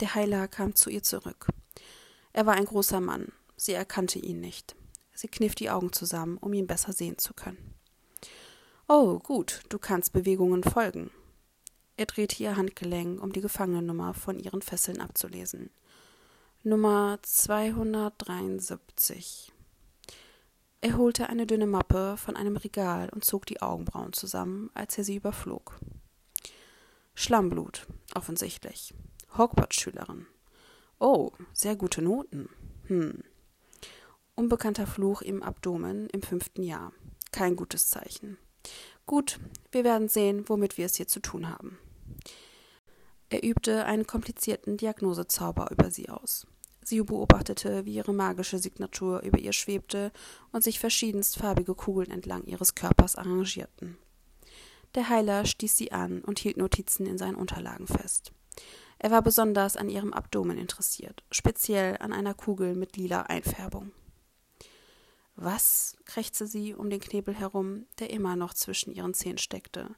Der 0.00 0.16
Heiler 0.16 0.48
kam 0.48 0.74
zu 0.74 0.90
ihr 0.90 1.04
zurück. 1.04 1.46
Er 2.32 2.46
war 2.46 2.54
ein 2.54 2.64
großer 2.64 3.00
Mann, 3.00 3.30
sie 3.56 3.74
erkannte 3.74 4.18
ihn 4.18 4.40
nicht. 4.40 4.74
Sie 5.16 5.28
kniff 5.28 5.54
die 5.54 5.70
Augen 5.70 5.92
zusammen, 5.92 6.36
um 6.36 6.52
ihn 6.52 6.66
besser 6.66 6.92
sehen 6.92 7.18
zu 7.18 7.32
können. 7.34 7.74
Oh, 8.86 9.18
gut, 9.18 9.62
du 9.70 9.78
kannst 9.78 10.12
Bewegungen 10.12 10.62
folgen. 10.62 11.10
Er 11.96 12.06
drehte 12.06 12.42
ihr 12.42 12.56
Handgelenk, 12.56 13.22
um 13.22 13.32
die 13.32 13.40
Gefangenennummer 13.40 14.14
von 14.14 14.38
ihren 14.38 14.62
Fesseln 14.62 15.00
abzulesen. 15.00 15.70
Nummer 16.62 17.18
273. 17.22 19.52
Er 20.82 20.98
holte 20.98 21.28
eine 21.28 21.46
dünne 21.46 21.66
Mappe 21.66 22.16
von 22.16 22.36
einem 22.36 22.56
Regal 22.56 23.08
und 23.08 23.24
zog 23.24 23.46
die 23.46 23.62
Augenbrauen 23.62 24.12
zusammen, 24.12 24.70
als 24.74 24.98
er 24.98 25.04
sie 25.04 25.16
überflog. 25.16 25.80
Schlammblut, 27.14 27.86
offensichtlich. 28.14 28.94
Hogwarts-Schülerin. 29.36 30.26
Oh, 31.00 31.32
sehr 31.52 31.76
gute 31.76 32.02
Noten. 32.02 32.48
Hm. 32.86 33.22
Unbekannter 34.38 34.86
Fluch 34.86 35.22
im 35.22 35.42
Abdomen 35.42 36.10
im 36.10 36.20
fünften 36.20 36.62
Jahr. 36.62 36.92
Kein 37.32 37.56
gutes 37.56 37.88
Zeichen. 37.88 38.36
Gut, 39.06 39.40
wir 39.72 39.82
werden 39.82 40.10
sehen, 40.10 40.46
womit 40.46 40.76
wir 40.76 40.84
es 40.84 40.96
hier 40.96 41.08
zu 41.08 41.20
tun 41.20 41.48
haben. 41.48 41.78
Er 43.30 43.42
übte 43.42 43.86
einen 43.86 44.06
komplizierten 44.06 44.76
Diagnosezauber 44.76 45.70
über 45.70 45.90
sie 45.90 46.10
aus. 46.10 46.46
Sie 46.84 47.00
beobachtete, 47.00 47.86
wie 47.86 47.94
ihre 47.94 48.12
magische 48.12 48.58
Signatur 48.58 49.22
über 49.22 49.38
ihr 49.38 49.54
schwebte 49.54 50.12
und 50.52 50.62
sich 50.62 50.78
verschiedenstfarbige 50.80 51.74
Kugeln 51.74 52.10
entlang 52.10 52.44
ihres 52.44 52.74
Körpers 52.74 53.16
arrangierten. 53.16 53.96
Der 54.94 55.08
Heiler 55.08 55.46
stieß 55.46 55.74
sie 55.74 55.92
an 55.92 56.20
und 56.20 56.40
hielt 56.40 56.58
Notizen 56.58 57.06
in 57.06 57.16
seinen 57.16 57.36
Unterlagen 57.36 57.86
fest. 57.86 58.32
Er 58.98 59.10
war 59.10 59.22
besonders 59.22 59.78
an 59.78 59.88
ihrem 59.88 60.12
Abdomen 60.12 60.58
interessiert, 60.58 61.24
speziell 61.30 61.96
an 62.00 62.12
einer 62.12 62.34
Kugel 62.34 62.74
mit 62.74 62.98
lila 62.98 63.22
Einfärbung. 63.22 63.92
Was? 65.36 65.96
krächzte 66.04 66.46
sie 66.46 66.74
um 66.74 66.90
den 66.90 67.00
Knebel 67.00 67.34
herum, 67.34 67.86
der 67.98 68.10
immer 68.10 68.36
noch 68.36 68.54
zwischen 68.54 68.92
ihren 68.92 69.14
Zehen 69.14 69.38
steckte. 69.38 69.94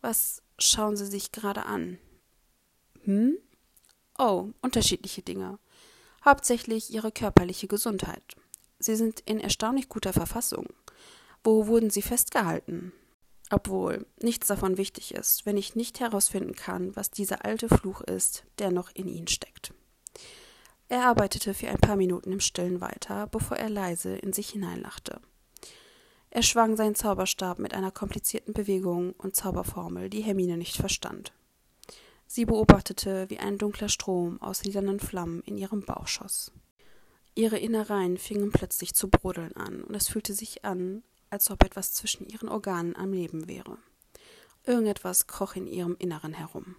Was 0.00 0.42
schauen 0.58 0.96
Sie 0.96 1.06
sich 1.06 1.32
gerade 1.32 1.66
an? 1.66 1.98
Hm? 3.04 3.36
Oh, 4.18 4.50
unterschiedliche 4.60 5.22
Dinge 5.22 5.58
hauptsächlich 6.24 6.92
ihre 6.92 7.12
körperliche 7.12 7.66
Gesundheit. 7.66 8.36
Sie 8.78 8.96
sind 8.96 9.20
in 9.20 9.40
erstaunlich 9.40 9.88
guter 9.88 10.12
Verfassung. 10.12 10.66
Wo 11.44 11.66
wurden 11.66 11.90
sie 11.90 12.02
festgehalten? 12.02 12.92
Obwohl 13.50 14.06
nichts 14.20 14.46
davon 14.46 14.78
wichtig 14.78 15.14
ist, 15.14 15.44
wenn 15.44 15.56
ich 15.56 15.76
nicht 15.76 16.00
herausfinden 16.00 16.54
kann, 16.54 16.96
was 16.96 17.10
dieser 17.10 17.44
alte 17.44 17.68
Fluch 17.68 18.00
ist, 18.00 18.44
der 18.58 18.70
noch 18.70 18.90
in 18.94 19.08
ihnen 19.08 19.28
steckt. 19.28 19.74
Er 20.92 21.06
arbeitete 21.06 21.54
für 21.54 21.68
ein 21.68 21.78
paar 21.78 21.96
Minuten 21.96 22.32
im 22.32 22.40
Stillen 22.40 22.82
weiter, 22.82 23.26
bevor 23.26 23.56
er 23.56 23.70
leise 23.70 24.14
in 24.14 24.34
sich 24.34 24.50
hineinlachte. 24.50 25.22
Er 26.28 26.42
schwang 26.42 26.76
seinen 26.76 26.94
Zauberstab 26.94 27.58
mit 27.58 27.72
einer 27.72 27.90
komplizierten 27.90 28.52
Bewegung 28.52 29.12
und 29.12 29.34
Zauberformel, 29.34 30.10
die 30.10 30.20
Hermine 30.20 30.58
nicht 30.58 30.76
verstand. 30.76 31.32
Sie 32.26 32.44
beobachtete, 32.44 33.30
wie 33.30 33.38
ein 33.38 33.56
dunkler 33.56 33.88
Strom 33.88 34.38
aus 34.42 34.64
lilanen 34.64 35.00
Flammen 35.00 35.40
in 35.46 35.56
ihrem 35.56 35.80
Bauch 35.80 36.08
schoss. 36.08 36.52
Ihre 37.34 37.56
Innereien 37.56 38.18
fingen 38.18 38.52
plötzlich 38.52 38.92
zu 38.92 39.08
brodeln 39.08 39.56
an, 39.56 39.84
und 39.84 39.94
es 39.94 40.08
fühlte 40.08 40.34
sich 40.34 40.66
an, 40.66 41.02
als 41.30 41.50
ob 41.50 41.64
etwas 41.64 41.94
zwischen 41.94 42.26
ihren 42.26 42.50
Organen 42.50 42.96
am 42.96 43.14
Leben 43.14 43.48
wäre. 43.48 43.78
Irgendetwas 44.66 45.26
kroch 45.26 45.56
in 45.56 45.66
ihrem 45.66 45.96
Inneren 45.98 46.34
herum. 46.34 46.76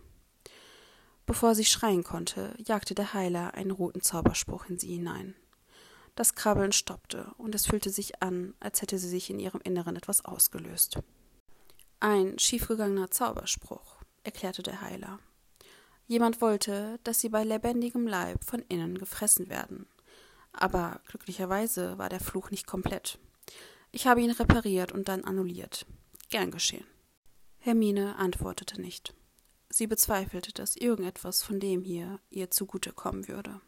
Bevor 1.25 1.55
sie 1.55 1.65
schreien 1.65 2.03
konnte, 2.03 2.53
jagte 2.57 2.95
der 2.95 3.13
Heiler 3.13 3.53
einen 3.53 3.71
roten 3.71 4.01
Zauberspruch 4.01 4.65
in 4.65 4.77
sie 4.77 4.95
hinein. 4.95 5.35
Das 6.15 6.35
Krabbeln 6.35 6.71
stoppte, 6.71 7.33
und 7.37 7.55
es 7.55 7.65
fühlte 7.65 7.89
sich 7.89 8.21
an, 8.21 8.53
als 8.59 8.81
hätte 8.81 8.99
sie 8.99 9.09
sich 9.09 9.29
in 9.29 9.39
ihrem 9.39 9.61
Inneren 9.63 9.95
etwas 9.95 10.25
ausgelöst. 10.25 10.99
Ein 11.99 12.37
schiefgegangener 12.37 13.09
Zauberspruch, 13.09 14.01
erklärte 14.23 14.61
der 14.61 14.81
Heiler. 14.81 15.19
Jemand 16.05 16.41
wollte, 16.41 16.99
dass 17.03 17.21
sie 17.21 17.29
bei 17.29 17.43
lebendigem 17.43 18.05
Leib 18.05 18.43
von 18.43 18.61
innen 18.67 18.97
gefressen 18.97 19.49
werden. 19.49 19.87
Aber 20.51 21.01
glücklicherweise 21.07 21.97
war 21.97 22.09
der 22.09 22.19
Fluch 22.19 22.51
nicht 22.51 22.67
komplett. 22.67 23.17
Ich 23.91 24.05
habe 24.05 24.21
ihn 24.21 24.31
repariert 24.31 24.91
und 24.91 25.07
dann 25.07 25.23
annulliert. 25.23 25.85
Gern 26.29 26.51
geschehen. 26.51 26.85
Hermine 27.59 28.17
antwortete 28.17 28.81
nicht. 28.81 29.15
Sie 29.73 29.87
bezweifelte, 29.87 30.53
dass 30.53 30.75
irgendetwas 30.75 31.41
von 31.41 31.59
dem 31.59 31.81
hier 31.81 32.19
ihr 32.29 32.51
zugute 32.51 32.93
kommen 32.93 33.27
würde. 33.27 33.59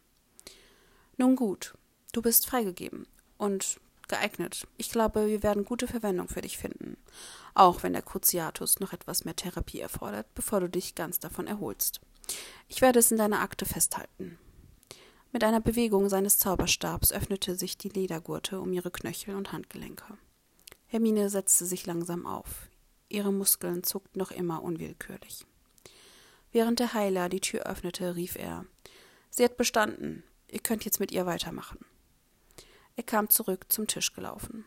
Nun 1.16 1.34
gut, 1.34 1.74
du 2.12 2.22
bist 2.22 2.46
freigegeben 2.46 3.08
und 3.38 3.80
geeignet. 4.06 4.68
Ich 4.76 4.90
glaube, 4.90 5.26
wir 5.26 5.42
werden 5.42 5.64
gute 5.64 5.88
Verwendung 5.88 6.28
für 6.28 6.42
dich 6.42 6.58
finden, 6.58 6.96
auch 7.54 7.82
wenn 7.82 7.92
der 7.92 8.02
Cruciatus 8.02 8.78
noch 8.78 8.92
etwas 8.92 9.24
mehr 9.24 9.34
Therapie 9.34 9.80
erfordert, 9.80 10.32
bevor 10.36 10.60
du 10.60 10.68
dich 10.68 10.94
ganz 10.94 11.18
davon 11.18 11.48
erholst. 11.48 12.00
Ich 12.68 12.82
werde 12.82 13.00
es 13.00 13.10
in 13.10 13.18
deiner 13.18 13.40
Akte 13.40 13.66
festhalten. 13.66 14.38
Mit 15.32 15.42
einer 15.42 15.60
Bewegung 15.60 16.08
seines 16.08 16.38
Zauberstabs 16.38 17.10
öffnete 17.10 17.56
sich 17.56 17.78
die 17.78 17.88
Ledergurte 17.88 18.60
um 18.60 18.72
ihre 18.72 18.92
Knöchel 18.92 19.34
und 19.34 19.50
Handgelenke. 19.50 20.16
Hermine 20.86 21.30
setzte 21.30 21.66
sich 21.66 21.84
langsam 21.84 22.26
auf. 22.26 22.68
Ihre 23.08 23.32
Muskeln 23.32 23.82
zuckten 23.82 24.20
noch 24.20 24.30
immer 24.30 24.62
unwillkürlich. 24.62 25.44
Während 26.56 26.78
der 26.78 26.94
Heiler 26.94 27.28
die 27.28 27.42
Tür 27.42 27.66
öffnete, 27.66 28.16
rief 28.16 28.34
er 28.34 28.64
Sie 29.28 29.44
hat 29.44 29.58
bestanden. 29.58 30.24
Ihr 30.48 30.60
könnt 30.60 30.86
jetzt 30.86 31.00
mit 31.00 31.12
ihr 31.12 31.26
weitermachen. 31.26 31.84
Er 32.96 33.02
kam 33.02 33.28
zurück 33.28 33.66
zum 33.68 33.86
Tisch 33.86 34.14
gelaufen. 34.14 34.64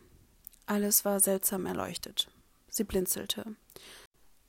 Alles 0.67 1.03
war 1.03 1.19
seltsam 1.19 1.65
erleuchtet. 1.65 2.29
Sie 2.69 2.84
blinzelte. 2.84 3.55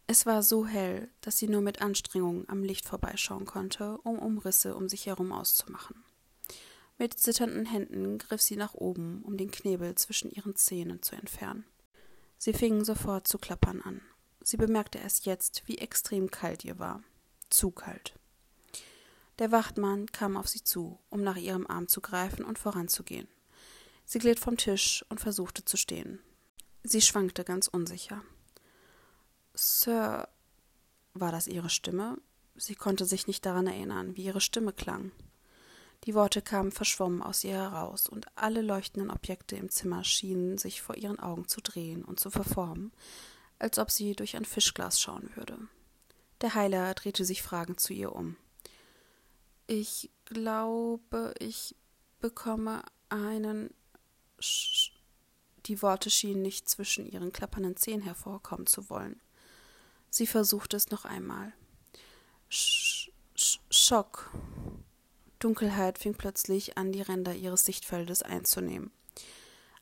Es 0.06 0.26
war 0.26 0.42
so 0.42 0.66
hell, 0.66 1.09
dass 1.23 1.38
sie 1.38 1.49
nur 1.49 1.62
mit 1.62 1.80
Anstrengung 1.80 2.47
am 2.50 2.62
Licht 2.62 2.87
vorbeischauen 2.87 3.47
konnte, 3.47 3.97
um 4.02 4.18
Umrisse 4.18 4.75
um 4.75 4.90
sich 4.90 5.06
herum 5.06 5.32
auszumachen. 5.32 6.04
Mit 6.99 7.14
zitternden 7.14 7.64
Händen 7.64 8.18
griff 8.18 8.42
sie 8.42 8.56
nach 8.56 8.75
oben, 8.75 9.23
um 9.23 9.38
den 9.38 9.50
Knebel 9.50 9.94
zwischen 9.94 10.30
ihren 10.30 10.56
Zähnen 10.56 11.00
zu 11.00 11.16
entfernen. 11.16 11.64
Sie 12.37 12.52
fingen 12.52 12.85
sofort 12.85 13.26
zu 13.26 13.38
klappern 13.38 13.80
an. 13.80 14.02
Sie 14.42 14.59
bemerkte 14.59 14.99
erst 14.99 15.25
jetzt, 15.25 15.62
wie 15.68 15.78
extrem 15.78 16.30
kalt 16.30 16.66
ihr 16.66 16.78
war. 16.78 17.02
Zu 17.50 17.71
kalt. 17.71 18.14
Der 19.38 19.52
Wachtmann 19.52 20.07
kam 20.12 20.37
auf 20.37 20.49
sie 20.49 20.62
zu, 20.62 20.99
um 21.09 21.23
nach 21.23 21.37
ihrem 21.37 21.66
Arm 21.66 21.88
zu 21.88 22.00
greifen 22.00 22.45
und 22.45 22.59
voranzugehen. 22.59 23.28
Sie 24.04 24.19
glitt 24.19 24.40
vom 24.40 24.57
Tisch 24.57 25.04
und 25.09 25.21
versuchte 25.21 25.64
zu 25.64 25.76
stehen. 25.76 26.21
Sie 26.83 27.00
schwankte 27.00 27.45
ganz 27.45 27.69
unsicher. 27.69 28.23
Sir, 29.54 30.28
war 31.14 31.33
das 31.33 31.47
ihre 31.47 31.71
Stimme? 31.71 32.19
Sie 32.54 32.75
konnte 32.75 33.04
sich 33.04 33.26
nicht 33.26 33.47
daran 33.47 33.66
erinnern, 33.66 34.16
wie 34.16 34.25
ihre 34.25 34.40
Stimme 34.40 34.73
klang. 34.73 35.12
Die 36.04 36.14
Worte 36.14 36.40
kamen 36.40 36.73
verschwommen 36.73 37.23
aus 37.23 37.45
ihr 37.45 37.54
heraus, 37.54 38.09
und 38.09 38.26
alle 38.37 38.62
leuchtenden 38.62 39.11
Objekte 39.11 39.57
im 39.57 39.69
Zimmer 39.69 40.02
schienen 40.04 40.57
sich 40.57 40.80
vor 40.80 40.97
ihren 40.97 41.19
Augen 41.19 41.47
zu 41.47 41.61
drehen 41.61 42.04
und 42.04 42.21
zu 42.21 42.30
verformen, 42.30 42.92
als 43.59 43.78
ob 43.78 43.90
sie 43.90 44.14
durch 44.14 44.37
ein 44.37 44.45
Fischglas 44.45 45.00
schauen 45.00 45.30
würde. 45.35 45.59
Der 46.40 46.54
Heiler 46.54 46.94
drehte 46.94 47.25
sich 47.25 47.42
fragend 47.42 47.80
zu 47.80 47.92
ihr 47.92 48.12
um. 48.12 48.37
Ich 49.66 50.11
glaube, 50.25 51.35
ich 51.38 51.76
bekomme 52.20 52.82
einen. 53.09 53.75
Sch 54.38 54.92
die 55.66 55.82
Worte 55.82 56.09
schienen 56.09 56.40
nicht 56.40 56.68
zwischen 56.70 57.06
ihren 57.06 57.32
klappernden 57.32 57.76
Zähnen 57.76 58.02
hervorkommen 58.02 58.66
zu 58.66 58.88
wollen. 58.88 59.20
Sie 60.09 60.26
versuchte 60.26 60.76
es 60.76 60.90
noch 60.90 61.04
einmal. 61.04 61.52
Sch 62.49 63.11
Schock. 63.70 64.30
Dunkelheit 65.38 65.99
fing 65.99 66.14
plötzlich 66.14 66.76
an, 66.76 66.92
die 66.92 67.00
Ränder 67.00 67.35
ihres 67.35 67.64
Sichtfeldes 67.64 68.23
einzunehmen. 68.23 68.90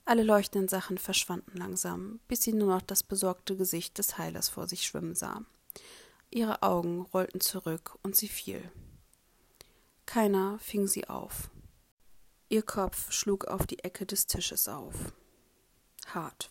Alle 0.04 0.22
leuchtenden 0.22 0.68
Sachen 0.68 0.98
verschwanden 0.98 1.56
langsam, 1.56 2.20
bis 2.28 2.42
sie 2.42 2.52
nur 2.52 2.68
noch 2.68 2.82
das 2.82 3.02
besorgte 3.02 3.56
Gesicht 3.56 3.98
des 3.98 4.16
Heilers 4.16 4.48
vor 4.48 4.68
sich 4.68 4.86
schwimmen 4.86 5.14
sah. 5.14 5.44
Ihre 6.30 6.62
Augen 6.62 7.02
rollten 7.02 7.40
zurück 7.40 7.98
und 8.02 8.16
sie 8.16 8.28
fiel. 8.28 8.70
Keiner 10.06 10.58
fing 10.58 10.86
sie 10.86 11.08
auf. 11.08 11.50
Ihr 12.48 12.62
Kopf 12.62 13.12
schlug 13.12 13.46
auf 13.46 13.66
die 13.66 13.80
Ecke 13.80 14.06
des 14.06 14.26
Tisches 14.26 14.68
auf. 14.68 15.12
Hart. 16.06 16.48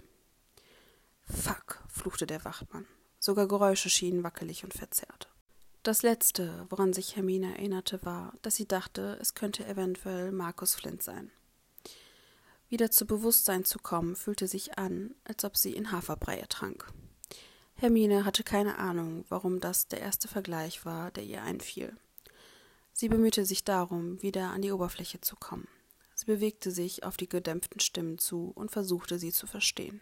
Fuck, 1.24 1.84
fluchte 1.90 2.28
der 2.28 2.46
Wachtmann. 2.46 2.86
Sogar 3.20 3.48
Geräusche 3.48 3.90
schienen 3.90 4.24
wackelig 4.24 4.64
und 4.64 4.74
verzerrt. 4.74 5.30
Das 5.84 6.04
Letzte, 6.04 6.66
woran 6.70 6.94
sich 6.94 7.16
Hermine 7.16 7.56
erinnerte, 7.56 8.04
war, 8.04 8.34
dass 8.42 8.56
sie 8.56 8.68
dachte, 8.68 9.18
es 9.22 9.34
könnte 9.34 9.66
eventuell 9.66 10.32
Markus 10.32 10.76
Flint 10.76 11.02
sein. 11.02 11.32
Wieder 12.70 12.92
zu 12.92 13.06
Bewusstsein 13.06 13.64
zu 13.64 13.80
kommen, 13.80 14.16
fühlte 14.16 14.48
sich 14.48 14.78
an, 14.78 15.16
als 15.24 15.46
ob 15.46 15.56
sie 15.56 15.74
in 15.74 15.92
Haferbrei 15.92 16.38
ertrank. 16.38 16.92
Hermine 17.80 18.26
hatte 18.26 18.44
keine 18.44 18.80
Ahnung, 18.80 19.24
warum 19.30 19.60
das 19.60 19.88
der 19.88 20.02
erste 20.02 20.28
Vergleich 20.28 20.84
war, 20.84 21.12
der 21.12 21.24
ihr 21.24 21.44
einfiel. 21.44 21.96
Sie 22.92 23.08
bemühte 23.08 23.46
sich 23.46 23.64
darum, 23.64 24.20
wieder 24.24 24.50
an 24.50 24.64
die 24.64 24.72
Oberfläche 24.72 25.22
zu 25.22 25.36
kommen. 25.36 25.68
Sie 26.16 26.26
bewegte 26.26 26.72
sich 26.72 27.04
auf 27.04 27.18
die 27.18 27.30
gedämpften 27.30 27.80
Stimmen 27.80 28.18
zu 28.18 28.52
und 28.56 28.72
versuchte 28.72 29.20
sie 29.20 29.32
zu 29.32 29.46
verstehen. 29.46 30.02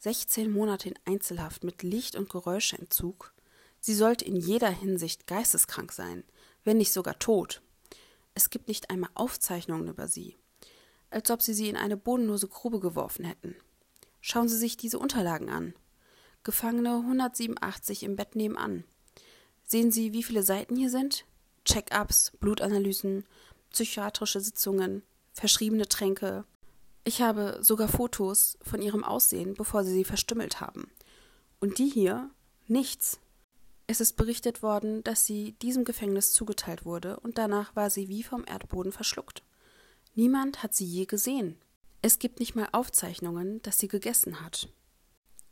16 0.00 0.50
Monate 0.50 0.90
in 0.90 0.98
Einzelhaft 1.06 1.64
mit 1.64 1.82
Licht- 1.82 2.16
und 2.16 2.28
Geräuschentzug. 2.28 3.32
Sie 3.80 3.94
sollte 3.94 4.26
in 4.26 4.36
jeder 4.36 4.68
Hinsicht 4.68 5.26
geisteskrank 5.26 5.92
sein, 5.92 6.24
wenn 6.62 6.76
nicht 6.76 6.92
sogar 6.92 7.18
tot. 7.18 7.62
Es 8.34 8.50
gibt 8.50 8.68
nicht 8.68 8.90
einmal 8.90 9.10
Aufzeichnungen 9.14 9.88
über 9.88 10.06
sie, 10.06 10.36
als 11.08 11.30
ob 11.30 11.40
sie 11.40 11.54
sie 11.54 11.70
in 11.70 11.76
eine 11.76 11.96
bodenlose 11.96 12.48
Grube 12.48 12.80
geworfen 12.80 13.24
hätten. 13.24 13.56
Schauen 14.20 14.48
Sie 14.48 14.58
sich 14.58 14.76
diese 14.76 14.98
Unterlagen 14.98 15.48
an. 15.48 15.74
Gefangene 16.48 16.94
187 16.96 18.04
im 18.04 18.16
Bett 18.16 18.34
nebenan. 18.34 18.84
Sehen 19.64 19.92
Sie, 19.92 20.14
wie 20.14 20.22
viele 20.22 20.42
Seiten 20.42 20.76
hier 20.76 20.88
sind? 20.88 21.26
Check-ups, 21.66 22.32
Blutanalysen, 22.40 23.26
psychiatrische 23.70 24.40
Sitzungen, 24.40 25.02
verschriebene 25.34 25.86
Tränke, 25.88 26.46
ich 27.08 27.22
habe 27.22 27.58
sogar 27.62 27.88
Fotos 27.88 28.58
von 28.60 28.82
ihrem 28.82 29.02
Aussehen, 29.02 29.54
bevor 29.54 29.82
sie 29.82 29.94
sie 29.94 30.04
verstümmelt 30.04 30.60
haben. 30.60 30.90
Und 31.58 31.78
die 31.78 31.88
hier? 31.88 32.28
Nichts. 32.66 33.18
Es 33.86 34.02
ist 34.02 34.16
berichtet 34.16 34.62
worden, 34.62 35.02
dass 35.04 35.24
sie 35.24 35.52
diesem 35.62 35.84
Gefängnis 35.84 36.34
zugeteilt 36.34 36.84
wurde 36.84 37.18
und 37.20 37.38
danach 37.38 37.74
war 37.74 37.88
sie 37.88 38.08
wie 38.08 38.22
vom 38.22 38.44
Erdboden 38.46 38.92
verschluckt. 38.92 39.42
Niemand 40.16 40.62
hat 40.62 40.74
sie 40.74 40.84
je 40.84 41.06
gesehen. 41.06 41.56
Es 42.02 42.18
gibt 42.18 42.40
nicht 42.40 42.54
mal 42.54 42.68
Aufzeichnungen, 42.72 43.62
dass 43.62 43.78
sie 43.78 43.88
gegessen 43.88 44.42
hat. 44.42 44.68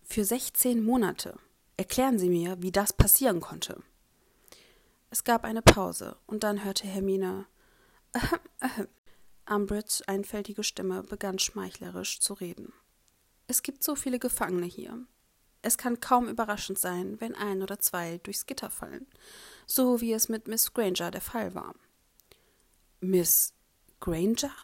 Für 0.09 0.25
16 0.25 0.83
Monate. 0.83 1.37
Erklären 1.77 2.19
Sie 2.19 2.31
mir, 2.31 2.63
wie 2.63 2.73
das 2.73 2.93
passieren 2.93 3.41
konnte. 3.41 3.83
Es 5.11 5.25
gab 5.25 5.45
eine 5.45 5.61
Pause, 5.61 6.17
und 6.27 6.43
dann 6.43 6.65
hörte 6.65 6.87
Hermine 6.87 7.47
ahem, 8.13 8.39
ahem. 8.61 8.89
Umbridge 9.49 10.03
einfältige 10.07 10.65
Stimme 10.65 11.03
begann 11.03 11.39
schmeichlerisch 11.39 12.21
zu 12.21 12.35
reden. 12.35 12.73
Es 13.47 13.63
gibt 13.63 13.83
so 13.83 13.95
viele 13.95 14.19
Gefangene 14.19 14.67
hier. 14.67 15.07
Es 15.61 15.77
kann 15.77 16.01
kaum 16.01 16.29
überraschend 16.29 16.79
sein, 16.79 17.21
wenn 17.21 17.35
ein 17.35 17.63
oder 17.63 17.79
zwei 17.79 18.19
durchs 18.19 18.47
Gitter 18.47 18.71
fallen, 18.71 19.07
so 19.67 20.01
wie 20.01 20.13
es 20.13 20.29
mit 20.29 20.49
Miss 20.49 20.73
Granger 20.73 21.11
der 21.11 21.21
Fall 21.21 21.55
war. 21.55 21.75
Miss 23.01 23.53
Granger? 24.01 24.55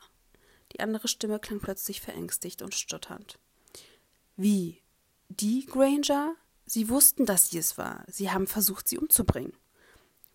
Die 0.72 0.80
andere 0.80 1.08
Stimme 1.08 1.40
klang 1.40 1.60
plötzlich 1.60 2.00
verängstigt 2.00 2.62
und 2.62 2.74
stotternd. 2.74 3.38
Wie? 4.36 4.81
Die 5.40 5.64
Granger? 5.64 6.36
Sie 6.66 6.90
wussten, 6.90 7.24
dass 7.24 7.48
sie 7.48 7.56
es 7.56 7.78
war. 7.78 8.04
Sie 8.06 8.30
haben 8.30 8.46
versucht, 8.46 8.86
sie 8.86 8.98
umzubringen. 8.98 9.54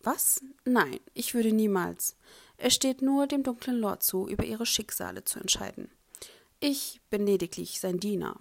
Was? 0.02 0.40
Nein, 0.64 0.98
ich 1.14 1.34
würde 1.34 1.52
niemals. 1.52 2.16
Es 2.56 2.74
steht 2.74 3.00
nur 3.00 3.28
dem 3.28 3.44
dunklen 3.44 3.78
Lord 3.78 4.02
zu, 4.02 4.26
über 4.26 4.44
ihre 4.44 4.66
Schicksale 4.66 5.22
zu 5.22 5.38
entscheiden. 5.38 5.88
Ich 6.58 7.00
bin 7.10 7.24
lediglich 7.26 7.78
sein 7.78 8.00
Diener. 8.00 8.40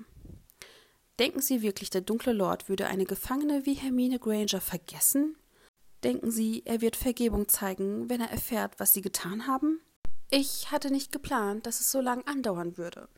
Denken 1.19 1.41
Sie 1.41 1.61
wirklich, 1.61 1.91
der 1.91 2.01
dunkle 2.01 2.33
Lord 2.33 2.69
würde 2.69 2.87
eine 2.87 3.05
Gefangene 3.05 3.67
wie 3.67 3.75
Hermine 3.75 4.17
Granger 4.17 4.61
vergessen? 4.61 5.37
Denken 6.03 6.31
Sie, 6.31 6.63
er 6.65 6.81
wird 6.81 6.95
Vergebung 6.95 7.49
zeigen, 7.49 8.09
wenn 8.09 8.21
er 8.21 8.31
erfährt, 8.31 8.79
was 8.79 8.93
Sie 8.93 9.01
getan 9.01 9.45
haben? 9.45 9.79
Ich 10.31 10.71
hatte 10.71 10.89
nicht 10.89 11.11
geplant, 11.11 11.67
dass 11.67 11.81
es 11.81 11.91
so 11.91 12.01
lang 12.01 12.25
andauern 12.25 12.77
würde. 12.77 13.09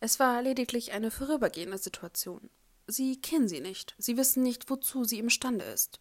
Es 0.00 0.20
war 0.20 0.42
lediglich 0.42 0.92
eine 0.92 1.10
vorübergehende 1.10 1.78
Situation. 1.78 2.50
Sie 2.86 3.20
kennen 3.20 3.48
sie 3.48 3.60
nicht. 3.60 3.94
Sie 3.98 4.16
wissen 4.16 4.42
nicht, 4.42 4.68
wozu 4.70 5.04
sie 5.04 5.18
imstande 5.18 5.64
ist. 5.64 6.00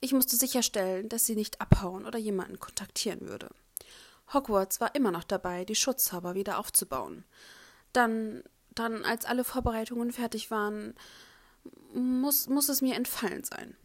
Ich 0.00 0.12
musste 0.12 0.36
sicherstellen, 0.36 1.08
dass 1.08 1.26
sie 1.26 1.34
nicht 1.34 1.60
abhauen 1.60 2.04
oder 2.04 2.18
jemanden 2.18 2.58
kontaktieren 2.60 3.22
würde. 3.22 3.48
Hogwarts 4.32 4.80
war 4.80 4.94
immer 4.94 5.10
noch 5.10 5.24
dabei, 5.24 5.64
die 5.64 5.74
Schutzzauber 5.74 6.34
wieder 6.34 6.58
aufzubauen. 6.58 7.24
Dann, 7.92 8.42
dann, 8.74 9.04
als 9.04 9.24
alle 9.24 9.44
Vorbereitungen 9.44 10.12
fertig 10.12 10.50
waren, 10.50 10.94
muss, 11.92 12.48
muss 12.48 12.68
es 12.68 12.82
mir 12.82 12.96
entfallen 12.96 13.44
sein. 13.44 13.76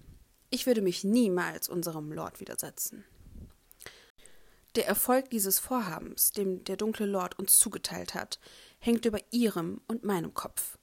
Ich 0.49 0.65
würde 0.65 0.81
mich 0.81 1.03
niemals 1.03 1.69
unserem 1.69 2.11
Lord 2.11 2.39
widersetzen. 2.39 3.05
Der 4.75 4.87
Erfolg 4.87 5.29
dieses 5.29 5.59
Vorhabens, 5.59 6.31
dem 6.31 6.63
der 6.63 6.77
dunkle 6.77 7.05
Lord 7.05 7.37
uns 7.37 7.59
zugeteilt 7.59 8.13
hat, 8.13 8.39
hängt 8.79 9.05
über 9.05 9.19
ihrem 9.31 9.81
und 9.87 10.03
meinem 10.03 10.33
Kopf. 10.33 10.78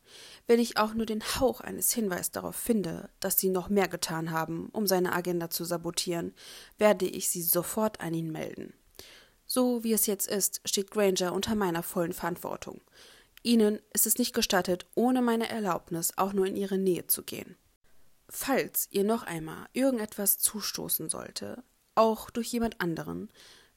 Wenn 0.47 0.61
ich 0.61 0.77
auch 0.77 0.95
nur 0.95 1.07
den 1.07 1.23
Hauch 1.23 1.61
eines 1.61 1.93
Hinweis 1.93 2.31
darauf 2.31 2.55
finde, 2.55 3.11
dass 3.19 3.39
sie 3.39 3.49
noch 3.49 3.69
mehr 3.69 3.89
getan 3.89 4.31
haben, 4.31 4.69
um 4.73 4.87
seine 4.87 5.13
Agenda 5.13 5.51
zu 5.51 5.65
sabotieren, 5.65 6.35
werde 6.79 7.07
ich 7.07 7.29
sie 7.29 7.43
sofort 7.43 8.01
an 8.01 8.15
ihn 8.15 8.31
melden. 8.31 8.73
So 9.47 9.83
wie 9.83 9.93
es 9.93 10.07
jetzt 10.07 10.29
ist, 10.29 10.61
steht 10.65 10.91
Granger 10.91 11.33
unter 11.33 11.55
meiner 11.55 11.83
vollen 11.83 12.13
Verantwortung. 12.13 12.81
Ihnen 13.43 13.81
ist 13.93 14.07
es 14.07 14.19
nicht 14.19 14.35
gestattet, 14.35 14.87
ohne 14.95 15.23
meine 15.23 15.49
Erlaubnis 15.49 16.13
auch 16.17 16.33
nur 16.33 16.47
in 16.47 16.57
ihre 16.57 16.79
Nähe 16.79 17.07
zu 17.07 17.23
gehen. 17.23 17.57
Falls 18.29 18.89
ihr 18.91 19.05
noch 19.05 19.23
einmal 19.23 19.69
irgendetwas 19.73 20.39
zustoßen 20.39 21.09
sollte, 21.09 21.63
auch 21.95 22.31
durch 22.31 22.49
jemand 22.49 22.81
anderen, 22.81 23.31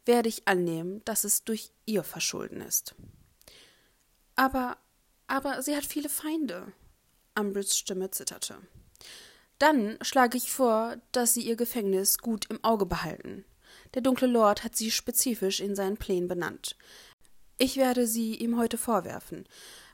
werde 0.06 0.30
ich 0.30 0.48
annehmen, 0.48 1.04
dass 1.06 1.24
es 1.24 1.44
durch 1.44 1.72
ihr 1.86 2.04
Verschulden 2.04 2.62
ist. 2.62 2.96
Aber, 4.36 4.78
aber 5.30 5.62
sie 5.62 5.76
hat 5.76 5.86
viele 5.86 6.10
Feinde. 6.10 6.74
Umbridges 7.38 7.78
Stimme 7.78 8.12
zitterte. 8.12 8.58
Dann 9.60 9.98
schlage 10.02 10.38
ich 10.38 10.52
vor, 10.52 10.98
dass 11.12 11.34
sie 11.34 11.42
ihr 11.42 11.56
Gefängnis 11.56 12.18
gut 12.18 12.50
im 12.50 12.64
Auge 12.64 12.86
behalten. 12.86 13.46
Der 13.94 14.02
dunkle 14.02 14.28
Lord 14.28 14.64
hat 14.64 14.76
sie 14.76 14.92
spezifisch 14.92 15.60
in 15.60 15.76
seinen 15.76 15.98
Plänen 15.98 16.28
benannt. 16.28 16.76
Ich 17.58 17.78
werde 17.78 18.08
sie 18.08 18.36
ihm 18.36 18.58
heute 18.58 18.78
vorwerfen, 18.78 19.48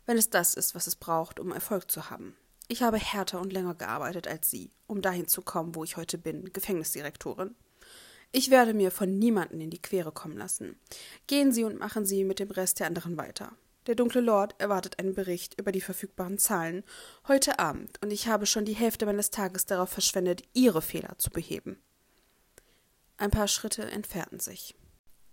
wenn 0.06 0.18
es 0.18 0.30
das 0.30 0.54
ist, 0.54 0.76
was 0.76 0.88
es 0.88 0.96
braucht, 0.96 1.40
um 1.40 1.52
Erfolg 1.52 1.90
zu 1.90 2.10
haben. 2.10 2.36
Ich 2.68 2.82
habe 2.82 2.98
härter 2.98 3.42
und 3.42 3.54
länger 3.54 3.76
gearbeitet 3.76 4.28
als 4.28 4.50
Sie, 4.50 4.72
um 4.88 5.02
dahin 5.02 5.28
zu 5.28 5.42
kommen, 5.42 5.76
wo 5.76 5.84
ich 5.84 5.98
heute 5.98 6.18
bin, 6.18 6.52
Gefängnisdirektorin. 6.52 7.56
Ich 8.32 8.50
werde 8.50 8.74
mir 8.74 8.92
von 8.92 9.18
niemanden 9.18 9.62
in 9.62 9.70
die 9.70 9.82
Quere 9.82 10.12
kommen 10.12 10.38
lassen. 10.38 10.80
Gehen 11.28 11.52
Sie 11.52 11.64
und 11.64 11.80
machen 11.80 12.06
Sie 12.06 12.24
mit 12.24 12.40
dem 12.40 12.52
Rest 12.52 12.80
der 12.80 12.88
anderen 12.88 13.18
weiter. 13.18 13.56
Der 13.88 13.96
dunkle 13.96 14.22
Lord 14.22 14.60
erwartet 14.60 14.98
einen 14.98 15.14
Bericht 15.14 15.60
über 15.60 15.72
die 15.72 15.82
verfügbaren 15.82 16.40
Zahlen 16.40 16.84
heute 17.28 17.60
Abend, 17.60 18.02
und 18.02 18.12
ich 18.12 18.28
habe 18.28 18.46
schon 18.46 18.66
die 18.66 18.74
Hälfte 18.74 19.06
meines 19.06 19.30
Tages 19.30 19.66
darauf 19.66 19.90
verschwendet, 19.90 20.42
Ihre 20.54 20.82
Fehler 20.82 21.18
zu 21.20 21.30
beheben. 21.30 21.78
Ein 23.18 23.32
paar 23.32 23.48
Schritte 23.48 23.84
entfernten 23.84 24.40
sich. 24.40 24.76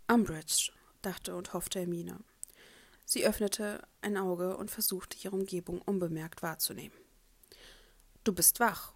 Umbridge, 0.07 0.71
dachte 1.01 1.35
und 1.35 1.55
hoffte 1.55 1.81
Hermine. 1.81 2.21
Sie 3.05 3.27
öffnete 3.27 3.83
ein 4.01 4.17
Auge 4.17 4.57
und 4.57 4.71
versuchte, 4.71 5.17
ihre 5.23 5.35
Umgebung 5.35 5.83
unbemerkt 5.83 6.43
wahrzunehmen. 6.43 6.97
Du 8.25 8.33
bist 8.33 8.61
wach. 8.61 8.95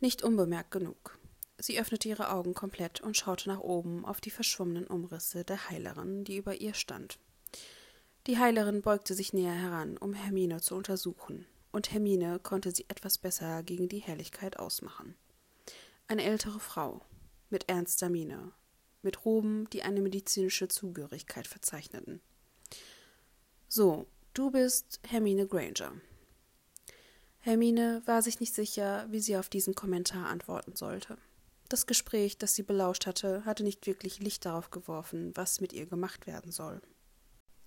Nicht 0.00 0.22
unbemerkt 0.22 0.70
genug. 0.70 1.18
Sie 1.58 1.80
öffnete 1.80 2.08
ihre 2.08 2.30
Augen 2.30 2.52
komplett 2.52 3.00
und 3.00 3.16
schaute 3.16 3.48
nach 3.48 3.60
oben 3.60 4.04
auf 4.04 4.20
die 4.20 4.30
verschwommenen 4.30 4.86
Umrisse 4.86 5.44
der 5.44 5.70
Heilerin, 5.70 6.24
die 6.24 6.36
über 6.36 6.54
ihr 6.60 6.74
stand. 6.74 7.18
Die 8.26 8.38
Heilerin 8.38 8.82
beugte 8.82 9.14
sich 9.14 9.32
näher 9.32 9.54
heran, 9.54 9.96
um 9.98 10.12
Hermine 10.12 10.60
zu 10.60 10.74
untersuchen, 10.74 11.46
und 11.70 11.92
Hermine 11.92 12.40
konnte 12.40 12.74
sie 12.74 12.84
etwas 12.88 13.18
besser 13.18 13.62
gegen 13.62 13.88
die 13.88 14.00
Helligkeit 14.00 14.58
ausmachen. 14.58 15.14
Eine 16.08 16.24
ältere 16.24 16.58
Frau, 16.58 17.02
mit 17.50 17.68
ernster 17.68 18.08
Miene, 18.08 18.50
mit 19.02 19.24
Roben, 19.24 19.70
die 19.70 19.82
eine 19.82 20.00
medizinische 20.00 20.66
Zugehörigkeit 20.66 21.46
verzeichneten. 21.46 22.20
So, 23.68 24.06
du 24.34 24.50
bist 24.50 24.98
Hermine 25.06 25.46
Granger. 25.46 25.92
Hermine 27.38 28.02
war 28.06 28.22
sich 28.22 28.40
nicht 28.40 28.54
sicher, 28.54 29.06
wie 29.08 29.20
sie 29.20 29.36
auf 29.36 29.48
diesen 29.48 29.76
Kommentar 29.76 30.26
antworten 30.26 30.74
sollte. 30.74 31.16
Das 31.68 31.86
Gespräch, 31.86 32.38
das 32.38 32.56
sie 32.56 32.64
belauscht 32.64 33.06
hatte, 33.06 33.44
hatte 33.44 33.62
nicht 33.62 33.86
wirklich 33.86 34.18
Licht 34.18 34.44
darauf 34.46 34.70
geworfen, 34.70 35.30
was 35.36 35.60
mit 35.60 35.72
ihr 35.72 35.86
gemacht 35.86 36.26
werden 36.26 36.50
soll. 36.50 36.80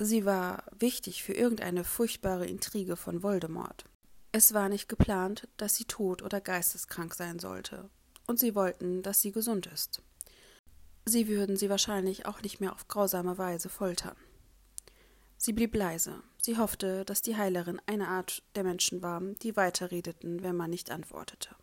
Sie 0.02 0.24
war 0.24 0.64
wichtig 0.78 1.24
für 1.24 1.34
irgendeine 1.34 1.84
furchtbare 1.84 2.46
Intrige 2.46 2.96
von 2.96 3.22
Voldemort. 3.22 3.84
Es 4.32 4.54
war 4.54 4.70
nicht 4.70 4.88
geplant, 4.88 5.50
dass 5.58 5.76
sie 5.76 5.84
tot 5.84 6.22
oder 6.22 6.40
geisteskrank 6.40 7.14
sein 7.14 7.38
sollte, 7.40 7.90
und 8.26 8.40
sie 8.40 8.56
wollten, 8.56 9.02
dass 9.04 9.20
sie 9.20 9.34
gesund 9.34 9.68
ist. 9.68 10.02
Sie 11.06 11.28
würden 11.28 11.58
sie 11.58 11.70
wahrscheinlich 11.70 12.26
auch 12.26 12.42
nicht 12.42 12.62
mehr 12.62 12.72
auf 12.72 12.88
grausame 12.88 13.38
Weise 13.38 13.68
foltern. 13.68 14.16
Sie 15.38 15.52
blieb 15.52 15.76
leise. 15.76 16.22
Sie 16.42 16.58
hoffte, 16.58 17.04
dass 17.04 17.22
die 17.22 17.36
Heilerin 17.36 17.82
eine 17.86 18.08
Art 18.08 18.44
der 18.56 18.64
Menschen 18.64 19.02
war, 19.02 19.20
die 19.20 19.58
weiterredeten, 19.58 20.44
wenn 20.44 20.56
man 20.56 20.70
nicht 20.70 20.92
antwortete. 20.92 21.56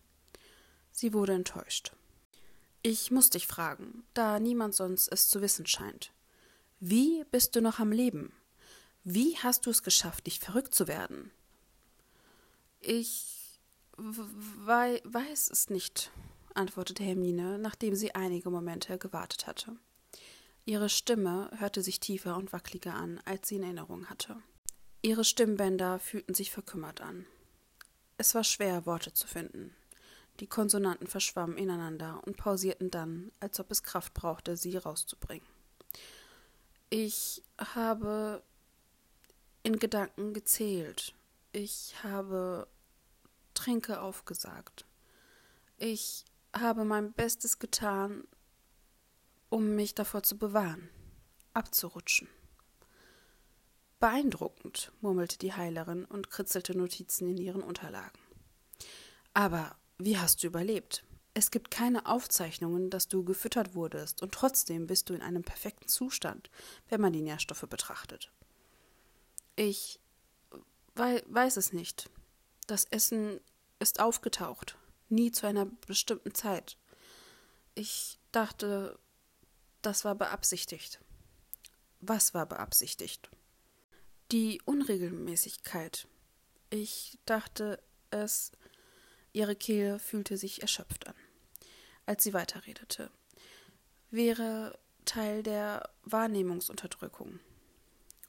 Sie 0.92 1.14
wurde 1.14 1.32
enttäuscht. 1.32 1.92
Ich 2.82 3.10
muss 3.10 3.30
dich 3.30 3.46
fragen, 3.46 4.04
da 4.12 4.38
niemand 4.40 4.74
sonst 4.74 5.08
es 5.08 5.28
zu 5.28 5.40
wissen 5.40 5.66
scheint. 5.66 6.12
Wie 6.80 7.24
bist 7.30 7.56
du 7.56 7.62
noch 7.62 7.78
am 7.78 7.90
Leben? 7.90 8.32
Wie 9.02 9.36
hast 9.38 9.66
du 9.66 9.70
es 9.70 9.82
geschafft, 9.82 10.26
dich 10.26 10.40
verrückt 10.40 10.74
zu 10.74 10.88
werden? 10.88 11.30
Ich 12.80 13.60
wei 13.96 15.00
weiß 15.04 15.50
es 15.50 15.70
nicht, 15.70 16.10
antwortete 16.54 17.02
Hermine, 17.02 17.58
nachdem 17.58 17.94
sie 17.94 18.14
einige 18.14 18.50
Momente 18.50 18.98
gewartet 18.98 19.46
hatte. 19.46 19.76
Ihre 20.66 20.88
Stimme 20.88 21.50
hörte 21.56 21.82
sich 21.82 22.00
tiefer 22.00 22.36
und 22.36 22.52
wackeliger 22.52 22.94
an, 22.94 23.20
als 23.24 23.48
sie 23.48 23.56
in 23.56 23.62
Erinnerung 23.62 24.06
hatte. 24.10 24.36
Ihre 25.00 25.24
Stimmbänder 25.24 25.98
fühlten 25.98 26.34
sich 26.34 26.50
verkümmert 26.50 27.00
an. 27.00 27.24
Es 28.18 28.34
war 28.34 28.44
schwer, 28.44 28.84
Worte 28.84 29.12
zu 29.12 29.26
finden. 29.26 29.74
Die 30.40 30.46
Konsonanten 30.46 31.06
verschwammen 31.06 31.56
ineinander 31.56 32.22
und 32.26 32.36
pausierten 32.36 32.90
dann, 32.90 33.32
als 33.40 33.60
ob 33.60 33.70
es 33.70 33.82
Kraft 33.82 34.12
brauchte, 34.12 34.56
sie 34.56 34.76
rauszubringen. 34.76 35.46
Ich 36.90 37.42
habe 37.58 38.42
in 39.62 39.78
Gedanken 39.78 40.32
gezählt. 40.32 41.14
Ich 41.52 41.94
habe 42.02 42.68
Tränke 43.54 44.00
aufgesagt. 44.00 44.86
Ich 45.78 46.24
habe 46.54 46.84
mein 46.84 47.12
Bestes 47.12 47.58
getan, 47.58 48.24
um 49.48 49.74
mich 49.74 49.94
davor 49.94 50.22
zu 50.22 50.38
bewahren, 50.38 50.88
abzurutschen. 51.54 52.28
Beeindruckend, 53.98 54.92
murmelte 55.00 55.38
die 55.38 55.54
Heilerin 55.54 56.04
und 56.04 56.30
kritzelte 56.30 56.76
Notizen 56.76 57.28
in 57.28 57.38
ihren 57.38 57.62
Unterlagen. 57.62 58.18
Aber 59.32 59.76
Wie 59.98 60.18
hast 60.18 60.42
du 60.42 60.48
überlebt? 60.48 61.04
Es 61.38 61.50
gibt 61.50 61.70
keine 61.70 62.06
Aufzeichnungen, 62.06 62.88
dass 62.88 63.08
du 63.08 63.22
gefüttert 63.22 63.74
wurdest, 63.74 64.22
und 64.22 64.32
trotzdem 64.32 64.86
bist 64.86 65.10
du 65.10 65.12
in 65.12 65.20
einem 65.20 65.42
perfekten 65.42 65.86
Zustand, 65.86 66.48
wenn 66.88 66.98
man 66.98 67.12
die 67.12 67.20
Nährstoffe 67.20 67.66
betrachtet. 67.68 68.32
Ich 69.54 70.00
wei 70.94 71.22
weiß 71.26 71.58
es 71.58 71.74
nicht. 71.74 72.08
Das 72.66 72.86
Essen 72.86 73.38
ist 73.80 74.00
aufgetaucht, 74.00 74.78
nie 75.10 75.30
zu 75.30 75.46
einer 75.46 75.66
bestimmten 75.86 76.34
Zeit. 76.34 76.78
Ich 77.74 78.18
dachte, 78.32 78.98
das 79.82 80.06
war 80.06 80.14
beabsichtigt. 80.14 81.00
Was 82.00 82.32
war 82.32 82.46
beabsichtigt? 82.46 83.28
Die 84.32 84.62
Unregelmäßigkeit. 84.64 86.08
Ich 86.70 87.18
dachte, 87.26 87.78
es. 88.08 88.52
Ihre 89.34 89.54
Kehle 89.54 89.98
fühlte 89.98 90.38
sich 90.38 90.62
erschöpft 90.62 91.06
an, 91.08 91.14
als 92.06 92.22
sie 92.22 92.32
weiterredete. 92.32 93.10
Wäre 94.10 94.78
Teil 95.04 95.42
der 95.42 95.90
Wahrnehmungsunterdrückung, 96.04 97.40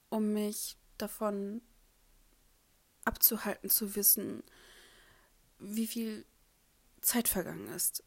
um 0.09 0.33
mich 0.33 0.77
davon 0.97 1.61
abzuhalten 3.05 3.69
zu 3.69 3.95
wissen, 3.95 4.43
wie 5.59 5.87
viel 5.87 6.25
Zeit 7.01 7.27
vergangen 7.27 7.67
ist. 7.69 8.03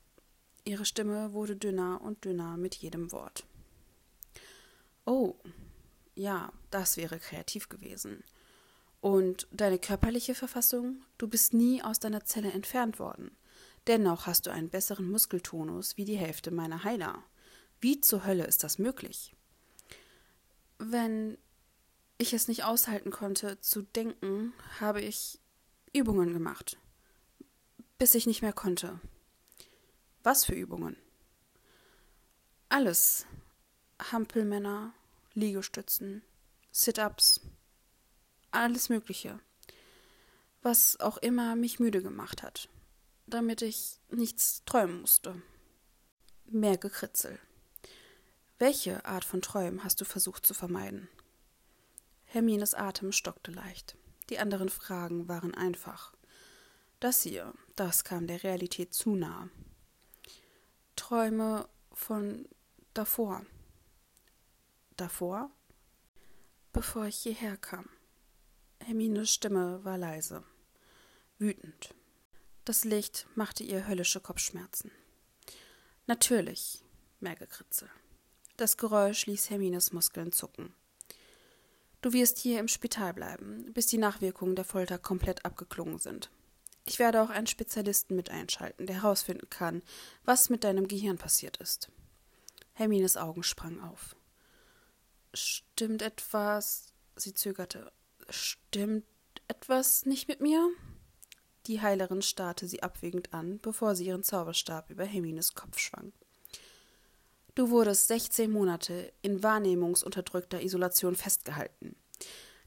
Ihre 0.65 0.85
Stimme 0.85 1.33
wurde 1.33 1.57
dünner 1.57 2.01
und 2.03 2.25
dünner 2.25 2.57
mit 2.57 2.75
jedem 2.75 3.13
Wort. 3.13 3.45
Oh, 5.07 5.37
ja, 6.15 6.53
das 6.71 6.97
wäre 6.97 7.19
kreativ 7.19 7.69
gewesen. 7.69 8.23
Und 9.01 9.49
deine 9.51 9.79
körperliche 9.79 10.35
Verfassung? 10.35 11.03
Du 11.17 11.27
bist 11.27 11.55
nie 11.55 11.83
aus 11.83 11.99
deiner 11.99 12.25
Zelle 12.25 12.53
entfernt 12.53 12.99
worden. 12.99 13.31
Dennoch 13.87 14.27
hast 14.27 14.47
du 14.47 14.51
einen 14.51 14.69
besseren 14.69 15.11
Muskeltonus 15.11 15.97
wie 15.97 16.05
die 16.05 16.17
Hälfte 16.17 16.51
meiner 16.51 16.85
Heiler. 16.85 17.25
Wie 17.81 18.01
zur 18.01 18.25
Hölle 18.25 18.45
ist 18.45 18.63
das 18.63 18.79
möglich? 18.79 19.35
Wenn 20.79 21.39
ich 22.19 22.33
es 22.35 22.49
nicht 22.49 22.65
aushalten 22.65 23.11
konnte, 23.11 23.61
zu 23.61 23.83
denken, 23.83 24.53
habe 24.79 25.01
ich 25.01 25.41
Übungen 25.93 26.33
gemacht, 26.33 26.79
bis 27.99 28.15
ich 28.15 28.27
nicht 28.27 28.43
mehr 28.43 28.53
konnte. 28.53 29.01
Was 30.23 30.45
für 30.45 30.55
Übungen? 30.55 30.97
Alles. 32.69 33.27
Hampelmänner, 34.13 34.95
Liegestützen, 35.35 36.23
Sit-ups, 36.71 37.41
alles 38.51 38.89
Mögliche. 38.89 39.41
Was 40.63 40.99
auch 41.01 41.17
immer 41.19 41.57
mich 41.57 41.81
müde 41.81 42.03
gemacht 42.03 42.43
hat, 42.43 42.69
damit 43.31 43.63
ich 43.63 44.01
nichts 44.11 44.65
träumen 44.65 45.01
musste. 45.01 45.41
Mehr 46.47 46.77
Gekritzel. 46.77 47.39
Welche 48.59 49.05
Art 49.05 49.25
von 49.25 49.41
Träumen 49.41 49.85
hast 49.85 50.01
du 50.01 50.05
versucht 50.05 50.45
zu 50.45 50.53
vermeiden? 50.53 51.09
Hermines 52.25 52.75
Atem 52.75 53.13
stockte 53.13 53.51
leicht. 53.51 53.97
Die 54.29 54.39
anderen 54.39 54.69
Fragen 54.69 55.29
waren 55.29 55.55
einfach. 55.55 56.13
Das 57.01 57.23
hier, 57.23 57.55
das 57.77 58.05
kam 58.05 58.27
der 58.27 58.43
Realität 58.43 58.93
zu 58.93 59.17
nah. 59.17 59.49
Träume 60.95 61.69
von 61.93 62.47
davor. 62.93 63.47
Davor? 64.97 65.51
Bevor 66.73 67.07
ich 67.07 67.17
hierher 67.17 67.57
kam. 67.57 67.89
Hermines 68.81 69.33
Stimme 69.33 69.83
war 69.85 69.99
leise, 69.99 70.45
wütend. 71.39 71.95
Das 72.65 72.85
Licht 72.85 73.27
machte 73.35 73.65
ihr 73.65 73.87
höllische 73.89 74.21
Kopfschmerzen. 74.21 74.91
Natürlich, 76.07 76.85
mehr 77.19 77.37
Gekritzel. 77.37 77.91
Das 78.57 78.77
Geräusch 78.77 79.27
ließ 79.27 79.49
Hermines 79.49 79.93
Muskeln 79.93 80.33
zucken. 80.33 80.75
Du 82.03 82.13
wirst 82.13 82.39
hier 82.39 82.61
im 82.61 82.69
Spital 82.69 83.15
bleiben, 83.15 83.73
bis 83.73 83.87
die 83.87 83.99
Nachwirkungen 83.99 84.57
der 84.57 84.65
Folter 84.65 84.99
komplett 84.99 85.45
abgeklungen 85.45 85.99
sind. 85.99 86.31
Ich 86.85 86.99
werde 86.99 87.23
auch 87.23 87.31
einen 87.31 87.47
Spezialisten 87.47 88.17
mit 88.17 88.31
einschalten, 88.31 88.87
der 88.87 89.03
herausfinden 89.03 89.49
kann, 89.51 89.83
was 90.25 90.51
mit 90.51 90.65
deinem 90.65 90.89
Gehirn 90.89 91.19
passiert 91.19 91.59
ist. 91.59 91.91
Hermines 92.73 93.17
Augen 93.17 93.43
sprangen 93.43 93.81
auf. 93.81 94.17
Stimmt 95.35 96.03
etwas? 96.03 96.93
Sie 97.17 97.35
zögerte. 97.35 97.93
Stimmt 98.29 99.05
etwas 99.49 100.07
nicht 100.07 100.29
mit 100.29 100.41
mir? 100.41 100.71
Die 101.67 101.81
Heilerin 101.81 102.23
starrte 102.23 102.67
sie 102.67 102.83
abwägend 102.83 103.35
an, 103.35 103.59
bevor 103.61 103.95
sie 103.95 104.07
ihren 104.07 104.23
Zauberstab 104.23 104.91
über 104.91 105.05
Hermines 105.05 105.55
Kopf 105.55 105.79
schwang. 105.79 106.13
Du 107.55 107.71
wurdest 107.71 108.09
16 108.09 108.51
Monate 108.51 109.13
in 109.23 109.43
wahrnehmungsunterdrückter 109.43 110.63
Isolation 110.63 111.17
festgehalten. 111.17 111.97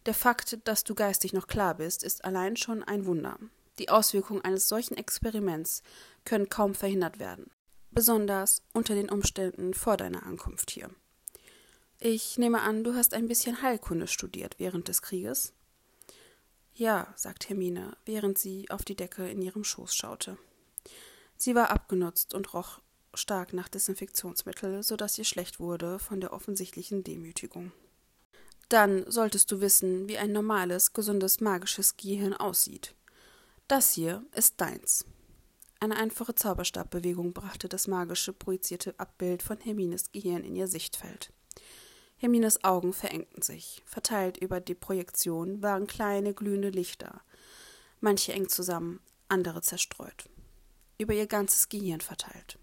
Der 0.06 0.14
Fakt, 0.14 0.60
dass 0.68 0.84
du 0.84 0.96
geistig 0.96 1.34
noch 1.34 1.48
klar 1.48 1.76
bist, 1.76 2.04
ist 2.04 2.26
allein 2.26 2.58
schon 2.58 2.84
ein 2.84 3.06
Wunder. 3.06 3.40
Die 3.80 3.90
Auswirkungen 3.90 4.42
eines 4.42 4.68
solchen 4.68 4.98
Experiments 4.98 5.82
können 6.26 6.50
kaum 6.50 6.76
verhindert 6.76 7.20
werden, 7.20 7.50
besonders 7.92 8.62
unter 8.74 8.94
den 8.94 9.10
Umständen 9.10 9.74
vor 9.74 9.98
deiner 9.98 10.24
Ankunft 10.24 10.70
hier. 10.72 10.90
Ich 12.00 12.38
nehme 12.38 12.62
an, 12.62 12.84
du 12.84 12.96
hast 12.96 13.14
ein 13.14 13.28
bisschen 13.28 13.62
Heilkunde 13.62 14.08
studiert 14.08 14.56
während 14.60 14.90
des 14.90 15.02
Krieges? 15.02 15.54
Ja, 16.76 17.14
sagt 17.16 17.50
Hermine, 17.50 17.96
während 18.06 18.38
sie 18.38 18.70
auf 18.70 18.84
die 18.84 18.96
Decke 18.96 19.30
in 19.30 19.42
ihrem 19.42 19.64
Schoß 19.64 19.96
schaute. 19.96 20.38
Sie 21.38 21.56
war 21.56 21.70
abgenutzt 21.70 22.34
und 22.34 22.54
roch 22.54 22.80
stark 23.14 23.54
nach 23.54 23.70
Desinfektionsmittel, 23.70 24.82
so 24.82 24.96
dass 24.96 25.18
ihr 25.18 25.24
schlecht 25.24 25.60
wurde 25.60 26.00
von 26.00 26.20
der 26.20 26.34
offensichtlichen 26.34 27.04
Demütigung. 27.04 27.72
Dann 28.70 29.10
solltest 29.12 29.52
du 29.52 29.62
wissen, 29.62 30.08
wie 30.08 30.18
ein 30.18 30.32
normales, 30.32 30.94
gesundes, 30.94 31.42
magisches 31.42 31.96
Gehirn 31.96 32.34
aussieht. 32.34 32.96
Das 33.68 33.92
hier 33.92 34.26
ist 34.36 34.60
deins. 34.60 35.06
Eine 35.80 35.98
einfache 35.98 36.34
Zauberstabbewegung 36.34 37.34
brachte 37.34 37.70
das 37.70 37.88
magische, 37.88 38.34
projizierte 38.34 38.98
Abbild 39.00 39.44
von 39.44 39.60
Hermines 39.60 40.12
Gehirn 40.12 40.44
in 40.44 40.56
ihr 40.56 40.68
Sichtfeld. 40.68 41.32
Hermines 42.24 42.64
Augen 42.64 42.94
verengten 42.94 43.42
sich. 43.42 43.84
Verteilt 43.86 44.38
über 44.38 44.62
die 44.62 44.76
Projektion 44.76 45.62
waren 45.62 45.88
kleine, 45.88 46.34
glühende 46.34 46.70
Lichter, 46.70 47.22
manche 48.00 48.32
eng 48.32 48.48
zusammen, 48.48 49.02
andere 49.28 49.62
zerstreut. 49.62 50.30
Über 50.98 51.14
ihr 51.14 51.28
ganzes 51.28 51.68
Gehirn 51.68 52.00
verteilt. 52.00 52.58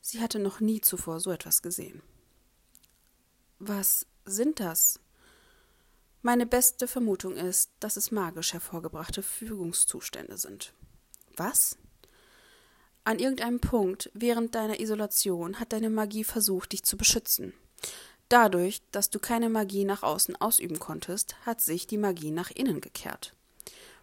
Sie 0.00 0.20
hatte 0.20 0.38
noch 0.38 0.60
nie 0.60 0.80
zuvor 0.80 1.18
so 1.18 1.32
etwas 1.32 1.62
gesehen. 1.62 2.00
Was 3.58 4.06
sind 4.24 4.60
das? 4.60 5.00
Meine 6.22 6.46
beste 6.46 6.86
Vermutung 6.86 7.34
ist, 7.34 7.72
dass 7.80 7.96
es 7.96 8.12
magisch 8.12 8.52
hervorgebrachte 8.52 9.24
Fügungszustände 9.24 10.38
sind. 10.38 10.74
Was? 11.36 11.76
An 13.02 13.18
irgendeinem 13.18 13.58
Punkt 13.58 14.12
während 14.14 14.54
deiner 14.54 14.78
Isolation 14.78 15.58
hat 15.58 15.72
deine 15.72 15.90
Magie 15.90 16.22
versucht, 16.22 16.70
dich 16.70 16.84
zu 16.84 16.96
beschützen. 16.96 17.52
Dadurch, 18.28 18.82
dass 18.90 19.10
du 19.10 19.18
keine 19.18 19.48
Magie 19.48 19.84
nach 19.84 20.02
außen 20.02 20.36
ausüben 20.36 20.78
konntest, 20.78 21.36
hat 21.46 21.60
sich 21.60 21.86
die 21.86 21.98
Magie 21.98 22.32
nach 22.32 22.50
innen 22.50 22.80
gekehrt. 22.80 23.34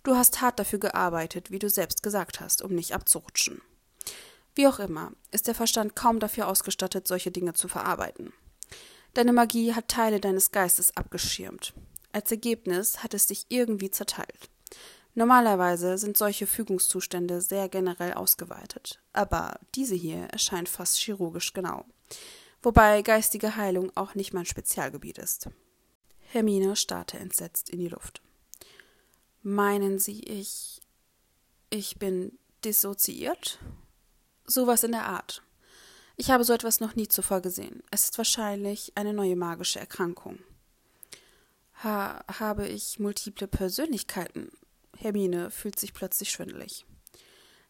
Du 0.04 0.16
hast 0.16 0.42
hart 0.42 0.60
dafür 0.60 0.80
gearbeitet, 0.80 1.52
wie 1.52 1.60
du 1.60 1.70
selbst 1.70 2.04
gesagt 2.04 2.40
hast, 2.40 2.62
um 2.62 2.74
nicht 2.74 2.94
abzurutschen. 2.94 3.62
Wie 4.56 4.68
auch 4.68 4.80
immer, 4.80 5.12
ist 5.32 5.48
der 5.48 5.56
Verstand 5.56 5.96
kaum 5.96 6.20
dafür 6.20 6.48
ausgestattet, 6.48 7.08
solche 7.08 7.32
Dinge 7.32 7.54
zu 7.54 7.68
verarbeiten. 7.68 8.34
Deine 9.14 9.34
Magie 9.34 9.74
hat 9.74 9.88
Teile 9.88 10.20
deines 10.20 10.52
Geistes 10.52 10.96
abgeschirmt. 10.96 11.74
Als 12.12 12.32
Ergebnis 12.32 13.04
hat 13.04 13.14
es 13.14 13.28
dich 13.28 13.46
irgendwie 13.50 13.92
zerteilt. 13.92 14.50
Normalerweise 15.16 15.98
sind 15.98 16.18
solche 16.18 16.48
Fügungszustände 16.48 17.42
sehr 17.42 17.70
generell 17.70 18.14
ausgeweitet, 18.14 19.00
aber 19.14 19.60
diese 19.76 19.96
hier 19.96 20.26
erscheint 20.26 20.70
fast 20.70 20.98
chirurgisch 20.98 21.54
genau. 21.54 21.86
Wobei 22.64 23.02
geistige 23.02 23.58
Heilung 23.58 23.92
auch 23.96 24.16
nicht 24.16 24.34
mein 24.34 24.46
Spezialgebiet 24.46 25.18
ist. 25.18 25.50
Hermine 26.22 26.78
starrte 26.78 27.20
entsetzt 27.20 27.70
in 27.70 27.80
die 27.80 27.90
Luft. 27.90 28.22
Meinen 29.42 30.00
Sie, 30.00 30.22
ich. 30.22 30.82
ich 31.70 32.00
bin 32.00 32.40
dissoziiert? 32.64 33.60
Sowas 34.46 34.84
in 34.84 34.94
der 34.94 35.06
Art. 35.06 35.44
Ich 36.16 36.32
habe 36.32 36.46
so 36.46 36.54
etwas 36.54 36.80
noch 36.80 36.96
nie 36.96 37.10
zuvor 37.10 37.42
gesehen. 37.42 37.84
Es 37.92 38.06
ist 38.06 38.18
wahrscheinlich 38.18 38.94
eine 38.96 39.14
neue 39.14 39.36
magische 39.36 39.80
Erkrankung. 39.80 40.40
Ha 41.84 42.24
habe 42.40 42.68
ich 42.68 42.98
multiple 42.98 43.48
Persönlichkeiten? 43.48 44.50
Hermine 44.98 45.52
fühlt 45.52 45.78
sich 45.78 45.94
plötzlich 45.94 46.32
schwindelig. 46.32 46.86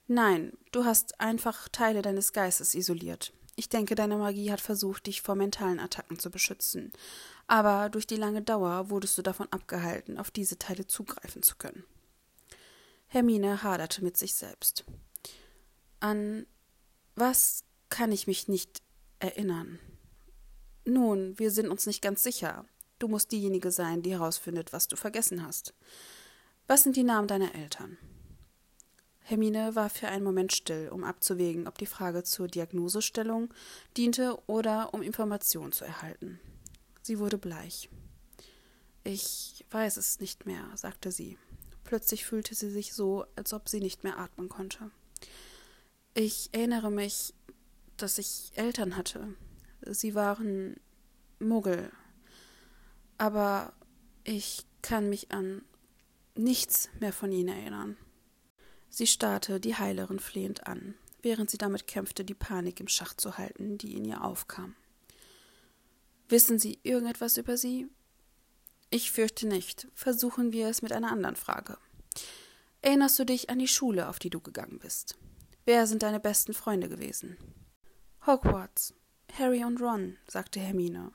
Nein, 0.08 0.54
du 0.72 0.86
hast 0.86 1.20
einfach 1.20 1.68
Teile 1.70 2.04
deines 2.04 2.34
Geistes 2.34 2.76
isoliert. 2.76 3.34
Ich 3.56 3.70
denke, 3.70 3.96
deine 3.96 4.18
Magie 4.18 4.52
hat 4.52 4.62
versucht, 4.62 5.06
dich 5.06 5.22
vor 5.22 5.36
mentalen 5.36 5.80
Attacken 5.80 6.18
zu 6.18 6.32
beschützen. 6.32 6.92
Aber 7.48 7.90
durch 7.90 8.08
die 8.08 8.16
lange 8.16 8.42
Dauer 8.42 8.90
wurdest 8.90 9.18
du 9.18 9.22
davon 9.22 9.48
abgehalten, 9.52 10.18
auf 10.18 10.32
diese 10.32 10.58
Teile 10.58 10.88
zugreifen 10.88 11.44
zu 11.44 11.56
können. 11.56 11.84
Hermine 13.08 13.62
haderte 13.62 14.04
mit 14.04 14.18
sich 14.18 14.34
selbst. 14.34 14.86
An 16.00 16.48
was 17.16 17.64
kann 17.90 18.12
ich 18.12 18.26
mich 18.26 18.48
nicht 18.48 18.82
erinnern? 19.20 19.78
Nun, 20.84 21.38
wir 21.38 21.52
sind 21.52 21.70
uns 21.70 21.86
nicht 21.86 22.02
ganz 22.02 22.24
sicher. 22.24 22.66
Du 22.98 23.08
musst 23.08 23.32
diejenige 23.32 23.70
sein, 23.70 24.02
die 24.02 24.14
herausfindet, 24.14 24.74
was 24.74 24.88
du 24.88 24.96
vergessen 24.96 25.46
hast. 25.46 25.76
Was 26.66 26.84
sind 26.84 26.96
die 26.96 27.04
Namen 27.04 27.28
deiner 27.28 27.54
Eltern? 27.54 27.98
Hermine 29.24 29.76
war 29.76 29.90
für 29.90 30.10
einen 30.10 30.24
Moment 30.24 30.52
still, 30.52 30.90
um 30.90 31.04
abzuwägen, 31.04 31.68
ob 31.68 31.78
die 31.78 31.86
Frage 31.86 32.24
zur 32.24 32.48
Diagnosestellung 32.48 33.54
diente 33.96 34.38
oder 34.48 34.94
um 34.94 35.02
Informationen 35.02 35.72
zu 35.72 35.86
erhalten. 35.86 36.40
Sie 37.02 37.20
wurde 37.20 37.38
bleich. 37.38 37.90
Ich 39.04 39.66
weiß 39.72 39.98
es 39.98 40.20
nicht 40.20 40.46
mehr, 40.46 40.66
sagte 40.76 41.12
sie. 41.12 41.38
Plötzlich 41.84 42.26
fühlte 42.26 42.56
sie 42.56 42.70
sich 42.70 42.94
so, 42.94 43.26
als 43.36 43.54
ob 43.54 43.68
sie 43.70 43.80
nicht 43.80 44.04
mehr 44.04 44.18
atmen 44.18 44.50
konnte. 44.50 44.92
Ich 46.14 46.50
erinnere 46.54 46.92
mich, 46.92 47.34
dass 47.98 48.18
ich 48.18 48.52
Eltern 48.56 48.96
hatte. 48.96 49.34
Sie 49.82 50.16
waren 50.16 50.76
Muggel. 51.40 51.92
Aber 53.18 53.74
ich 54.24 54.66
kann 54.82 55.10
mich 55.10 55.32
an 55.32 55.64
nichts 56.36 56.90
mehr 57.00 57.14
von 57.14 57.32
ihnen 57.32 57.50
erinnern. 57.50 57.98
Sie 58.96 59.08
starrte 59.08 59.60
die 59.60 59.76
Heilerin 59.76 60.20
flehend 60.20 60.68
an, 60.68 60.94
während 61.24 61.50
sie 61.50 61.58
damit 61.58 61.88
kämpfte, 61.88 62.24
die 62.24 62.36
Panik 62.36 62.80
im 62.80 62.88
Schach 62.88 63.16
zu 63.16 63.40
halten, 63.40 63.80
die 63.80 63.96
in 63.96 64.06
ihr 64.06 64.24
aufkam. 64.24 64.76
Wissen 66.30 66.60
Sie 66.60 66.78
irgendetwas 66.84 67.38
über 67.38 67.58
sie? 67.58 67.88
Ich 68.92 69.12
fürchte 69.12 69.48
nicht. 69.48 69.88
Versuchen 69.96 70.52
wir 70.52 70.68
es 70.68 70.84
mit 70.84 70.92
einer 70.92 71.12
anderen 71.12 71.36
Frage. 71.36 71.80
Erinnerst 72.84 73.18
du 73.18 73.26
dich 73.26 73.50
an 73.50 73.58
die 73.58 73.68
Schule, 73.68 74.08
auf 74.10 74.20
die 74.20 74.30
du 74.30 74.40
gegangen 74.40 74.78
bist? 74.78 75.18
Wer 75.66 75.88
sind 75.88 76.04
deine 76.04 76.20
besten 76.20 76.54
Freunde 76.54 76.88
gewesen? 76.88 77.36
Hogwarts. 78.28 78.94
Harry 79.36 79.64
und 79.64 79.82
Ron, 79.82 80.18
sagte 80.28 80.60
Hermine. 80.60 81.12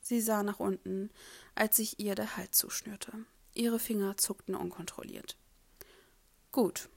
Sie 0.00 0.20
sah 0.20 0.42
nach 0.42 0.58
unten, 0.58 1.10
als 1.54 1.76
sich 1.76 2.00
ihr 2.00 2.16
der 2.16 2.36
Hals 2.36 2.58
zuschnürte. 2.58 3.12
Ihre 3.54 3.78
Finger 3.78 4.16
zuckten 4.16 4.56
unkontrolliert. 4.56 5.36
Gut. 6.50 6.88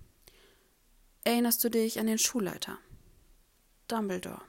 Erinnerst 1.23 1.63
du 1.63 1.69
dich 1.69 1.99
an 1.99 2.07
den 2.07 2.17
Schulleiter? 2.17 2.77
Dumbledore. 3.87 4.41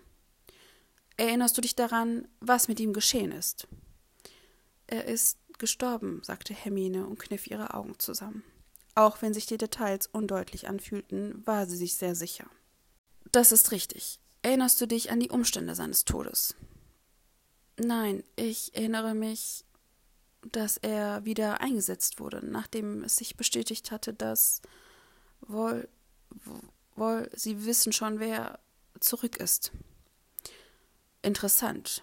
Erinnerst 1.17 1.57
du 1.57 1.61
dich 1.61 1.77
daran, 1.77 2.27
was 2.41 2.69
mit 2.69 2.81
ihm 2.81 2.93
geschehen 2.93 3.31
ist? 3.31 3.69
Er 4.87 5.05
ist 5.05 5.39
gestorben, 5.59 6.21
sagte 6.25 6.53
Hermine 6.53 7.07
und 7.07 7.19
kniff 7.19 7.47
ihre 7.47 7.75
Augen 7.75 7.99
zusammen. 7.99 8.43
Auch 8.97 9.23
wenn 9.23 9.35
sich 9.35 9.47
die 9.47 9.59
Details 9.59 10.09
undeutlich 10.09 10.69
anfühlten, 10.69 11.47
war 11.47 11.67
sie 11.67 11.77
sich 11.77 11.95
sehr 11.95 12.15
sicher. 12.15 12.47
Das 13.33 13.53
ist 13.53 13.71
richtig. 13.71 14.21
Erinnerst 14.43 14.81
du 14.81 14.87
dich 14.87 15.11
an 15.11 15.21
die 15.21 15.31
Umstände 15.31 15.75
seines 15.75 16.05
Todes? 16.05 16.55
Nein, 17.77 18.23
ich 18.37 18.75
erinnere 18.77 19.15
mich, 19.15 19.65
dass 20.53 20.77
er 20.77 21.25
wieder 21.25 21.61
eingesetzt 21.61 22.21
wurde, 22.21 22.45
nachdem 22.45 23.03
es 23.03 23.17
sich 23.17 23.37
bestätigt 23.37 23.91
hatte, 23.91 24.13
dass 24.13 24.63
wohl, 25.41 25.89
wohl, 26.95 27.31
Sie 27.35 27.65
wissen 27.65 27.93
schon, 27.93 28.21
wer 28.21 28.59
zurück 29.01 29.37
ist. 29.37 29.73
Interessant. 31.23 32.03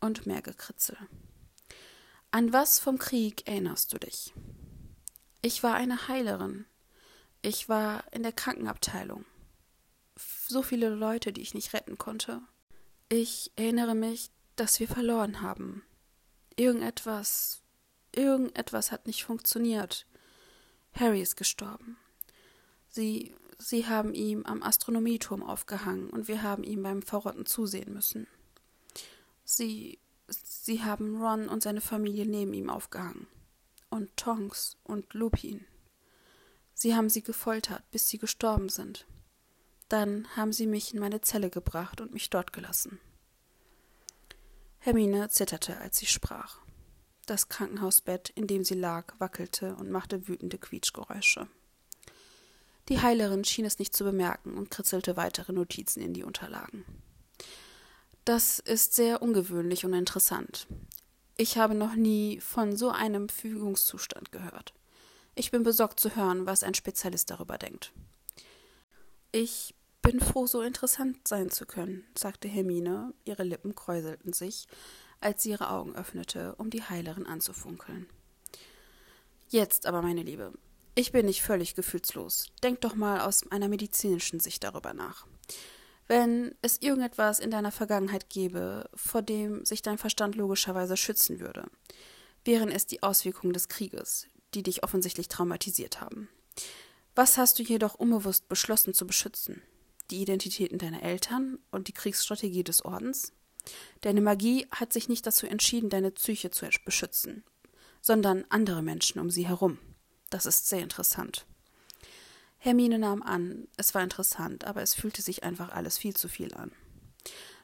Und 0.00 0.26
mehr 0.26 0.42
Gekritzel. 0.42 0.96
An 2.32 2.52
was 2.52 2.78
vom 2.78 2.98
Krieg 2.98 3.46
erinnerst 3.46 3.92
du 3.92 3.98
dich? 3.98 4.34
Ich 5.42 5.62
war 5.62 5.74
eine 5.74 6.08
Heilerin. 6.08 6.66
Ich 7.42 7.68
war 7.68 8.04
in 8.12 8.22
der 8.22 8.32
Krankenabteilung. 8.32 9.24
So 10.48 10.62
viele 10.62 10.88
Leute, 10.88 11.32
die 11.32 11.40
ich 11.40 11.54
nicht 11.54 11.72
retten 11.72 11.98
konnte. 11.98 12.40
Ich 13.08 13.52
erinnere 13.56 13.94
mich, 13.94 14.30
dass 14.56 14.80
wir 14.80 14.88
verloren 14.88 15.40
haben. 15.40 15.82
Irgendetwas, 16.56 17.62
irgendetwas 18.14 18.92
hat 18.92 19.06
nicht 19.06 19.24
funktioniert. 19.24 20.06
Harry 20.94 21.22
ist 21.22 21.36
gestorben. 21.36 21.96
Sie, 22.88 23.34
sie 23.58 23.86
haben 23.86 24.14
ihn 24.14 24.46
am 24.46 24.62
Astronomieturm 24.62 25.42
aufgehangen 25.42 26.10
und 26.10 26.28
wir 26.28 26.42
haben 26.42 26.64
ihm 26.64 26.82
beim 26.82 27.02
Verrotten 27.02 27.46
zusehen 27.46 27.92
müssen. 27.92 28.26
Sie, 29.44 29.98
sie 30.28 30.82
haben 30.82 31.20
Ron 31.22 31.48
und 31.48 31.62
seine 31.62 31.80
Familie 31.80 32.26
neben 32.26 32.54
ihm 32.54 32.70
aufgehangen. 32.70 33.26
Und 33.90 34.16
Tonks 34.16 34.78
und 34.84 35.12
Lupin. 35.14 35.66
Sie 36.74 36.94
haben 36.94 37.10
sie 37.10 37.22
gefoltert, 37.22 37.82
bis 37.90 38.08
sie 38.08 38.18
gestorben 38.18 38.68
sind. 38.68 39.06
Dann 39.88 40.26
haben 40.36 40.52
sie 40.52 40.66
mich 40.66 40.94
in 40.94 41.00
meine 41.00 41.20
Zelle 41.20 41.50
gebracht 41.50 42.00
und 42.00 42.14
mich 42.14 42.30
dort 42.30 42.52
gelassen. 42.52 42.98
Hermine 44.78 45.28
zitterte, 45.28 45.76
als 45.78 45.98
sie 45.98 46.06
sprach. 46.06 46.58
Das 47.26 47.48
Krankenhausbett, 47.48 48.30
in 48.30 48.46
dem 48.46 48.64
sie 48.64 48.74
lag, 48.74 49.14
wackelte 49.20 49.76
und 49.76 49.90
machte 49.90 50.26
wütende 50.26 50.58
Quietschgeräusche. 50.58 51.46
Die 52.92 53.00
Heilerin 53.00 53.42
schien 53.42 53.64
es 53.64 53.78
nicht 53.78 53.96
zu 53.96 54.04
bemerken 54.04 54.58
und 54.58 54.70
kritzelte 54.70 55.16
weitere 55.16 55.54
Notizen 55.54 56.02
in 56.02 56.12
die 56.12 56.24
Unterlagen. 56.24 56.84
Das 58.26 58.58
ist 58.58 58.94
sehr 58.94 59.22
ungewöhnlich 59.22 59.86
und 59.86 59.94
interessant. 59.94 60.66
Ich 61.38 61.56
habe 61.56 61.74
noch 61.74 61.94
nie 61.94 62.38
von 62.40 62.76
so 62.76 62.90
einem 62.90 63.30
Fügungszustand 63.30 64.30
gehört. 64.30 64.74
Ich 65.34 65.50
bin 65.50 65.62
besorgt 65.62 66.00
zu 66.00 66.16
hören, 66.16 66.44
was 66.44 66.62
ein 66.62 66.74
Spezialist 66.74 67.30
darüber 67.30 67.56
denkt. 67.56 67.94
Ich 69.30 69.74
bin 70.02 70.20
froh, 70.20 70.46
so 70.46 70.60
interessant 70.60 71.26
sein 71.26 71.48
zu 71.48 71.64
können, 71.64 72.04
sagte 72.14 72.46
Hermine, 72.46 73.14
ihre 73.24 73.42
Lippen 73.42 73.74
kräuselten 73.74 74.34
sich, 74.34 74.66
als 75.18 75.44
sie 75.44 75.52
ihre 75.52 75.70
Augen 75.70 75.96
öffnete, 75.96 76.56
um 76.56 76.68
die 76.68 76.82
Heilerin 76.82 77.24
anzufunkeln. 77.24 78.06
Jetzt 79.48 79.86
aber, 79.86 80.02
meine 80.02 80.22
Liebe, 80.22 80.52
ich 80.94 81.12
bin 81.12 81.26
nicht 81.26 81.42
völlig 81.42 81.74
gefühlslos. 81.74 82.48
Denk 82.62 82.80
doch 82.82 82.94
mal 82.94 83.20
aus 83.20 83.50
einer 83.50 83.68
medizinischen 83.68 84.40
Sicht 84.40 84.64
darüber 84.64 84.92
nach. 84.92 85.26
Wenn 86.08 86.54
es 86.60 86.82
irgendetwas 86.82 87.38
in 87.38 87.50
deiner 87.50 87.72
Vergangenheit 87.72 88.28
gäbe, 88.28 88.90
vor 88.94 89.22
dem 89.22 89.64
sich 89.64 89.82
dein 89.82 89.98
Verstand 89.98 90.34
logischerweise 90.34 90.96
schützen 90.96 91.40
würde, 91.40 91.64
wären 92.44 92.70
es 92.70 92.86
die 92.86 93.02
Auswirkungen 93.02 93.52
des 93.52 93.68
Krieges, 93.68 94.26
die 94.54 94.62
dich 94.62 94.82
offensichtlich 94.82 95.28
traumatisiert 95.28 96.00
haben. 96.00 96.28
Was 97.14 97.38
hast 97.38 97.58
du 97.58 97.62
jedoch 97.62 97.94
unbewusst 97.94 98.48
beschlossen 98.48 98.94
zu 98.94 99.06
beschützen? 99.06 99.62
Die 100.10 100.20
Identitäten 100.20 100.78
deiner 100.78 101.02
Eltern 101.02 101.58
und 101.70 101.88
die 101.88 101.92
Kriegsstrategie 101.92 102.64
des 102.64 102.84
Ordens? 102.84 103.32
Deine 104.00 104.20
Magie 104.20 104.66
hat 104.70 104.92
sich 104.92 105.08
nicht 105.08 105.26
dazu 105.26 105.46
entschieden, 105.46 105.88
deine 105.88 106.10
Psyche 106.10 106.50
zu 106.50 106.68
beschützen, 106.84 107.44
sondern 108.00 108.44
andere 108.48 108.82
Menschen 108.82 109.20
um 109.20 109.30
sie 109.30 109.46
herum. 109.46 109.78
Das 110.32 110.46
ist 110.46 110.66
sehr 110.66 110.80
interessant. 110.80 111.44
Hermine 112.56 112.98
nahm 112.98 113.22
an, 113.22 113.68
es 113.76 113.94
war 113.94 114.02
interessant, 114.02 114.64
aber 114.64 114.80
es 114.80 114.94
fühlte 114.94 115.20
sich 115.20 115.44
einfach 115.44 115.68
alles 115.68 115.98
viel 115.98 116.16
zu 116.16 116.26
viel 116.26 116.54
an. 116.54 116.72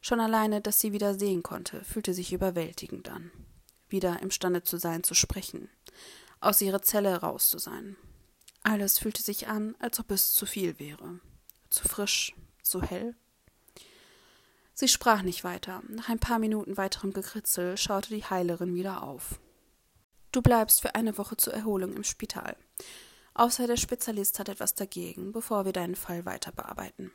Schon 0.02 0.20
alleine, 0.20 0.60
dass 0.60 0.78
sie 0.78 0.92
wieder 0.92 1.18
sehen 1.18 1.42
konnte, 1.42 1.82
fühlte 1.82 2.12
sich 2.12 2.30
überwältigend 2.30 3.08
an. 3.08 3.30
Wieder 3.88 4.20
imstande 4.20 4.64
zu 4.64 4.76
sein, 4.76 5.02
zu 5.02 5.14
sprechen, 5.14 5.70
aus 6.40 6.60
ihrer 6.60 6.82
Zelle 6.82 7.16
raus 7.16 7.48
zu 7.48 7.58
sein. 7.58 7.96
Alles 8.62 8.98
fühlte 8.98 9.22
sich 9.22 9.48
an, 9.48 9.74
als 9.78 9.98
ob 9.98 10.10
es 10.10 10.34
zu 10.34 10.44
viel 10.44 10.78
wäre. 10.78 11.20
Zu 11.70 11.88
frisch, 11.88 12.34
zu 12.62 12.82
hell. 12.82 13.16
Sie 14.74 14.88
sprach 14.88 15.22
nicht 15.22 15.42
weiter. 15.42 15.82
Nach 15.88 16.10
ein 16.10 16.18
paar 16.18 16.38
Minuten 16.38 16.76
weiterem 16.76 17.14
Gekritzel 17.14 17.78
schaute 17.78 18.14
die 18.14 18.24
Heilerin 18.24 18.74
wieder 18.74 19.02
auf. 19.02 19.40
Du 20.32 20.42
bleibst 20.42 20.82
für 20.82 20.94
eine 20.94 21.16
Woche 21.16 21.36
zur 21.36 21.54
Erholung 21.54 21.94
im 21.94 22.04
Spital. 22.04 22.56
Außer 23.34 23.66
der 23.66 23.76
Spezialist 23.76 24.38
hat 24.38 24.48
etwas 24.48 24.74
dagegen, 24.74 25.32
bevor 25.32 25.64
wir 25.64 25.72
deinen 25.72 25.94
Fall 25.94 26.24
weiter 26.26 26.52
bearbeiten. 26.52 27.12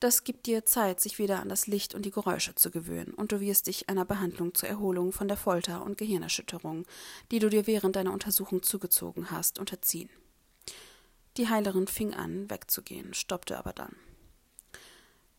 Das 0.00 0.22
gibt 0.22 0.46
dir 0.46 0.64
Zeit, 0.64 1.00
sich 1.00 1.18
wieder 1.18 1.40
an 1.40 1.48
das 1.48 1.66
Licht 1.66 1.94
und 1.94 2.04
die 2.04 2.12
Geräusche 2.12 2.54
zu 2.54 2.70
gewöhnen, 2.70 3.14
und 3.14 3.32
du 3.32 3.40
wirst 3.40 3.66
dich 3.66 3.88
einer 3.88 4.04
Behandlung 4.04 4.54
zur 4.54 4.68
Erholung 4.68 5.10
von 5.10 5.26
der 5.26 5.36
Folter 5.36 5.82
und 5.82 5.98
Gehirnerschütterung, 5.98 6.86
die 7.32 7.40
du 7.40 7.48
dir 7.48 7.66
während 7.66 7.96
deiner 7.96 8.12
Untersuchung 8.12 8.62
zugezogen 8.62 9.30
hast, 9.30 9.58
unterziehen. 9.58 10.10
Die 11.36 11.48
Heilerin 11.48 11.88
fing 11.88 12.14
an, 12.14 12.48
wegzugehen, 12.50 13.14
stoppte 13.14 13.58
aber 13.58 13.72
dann. 13.72 13.96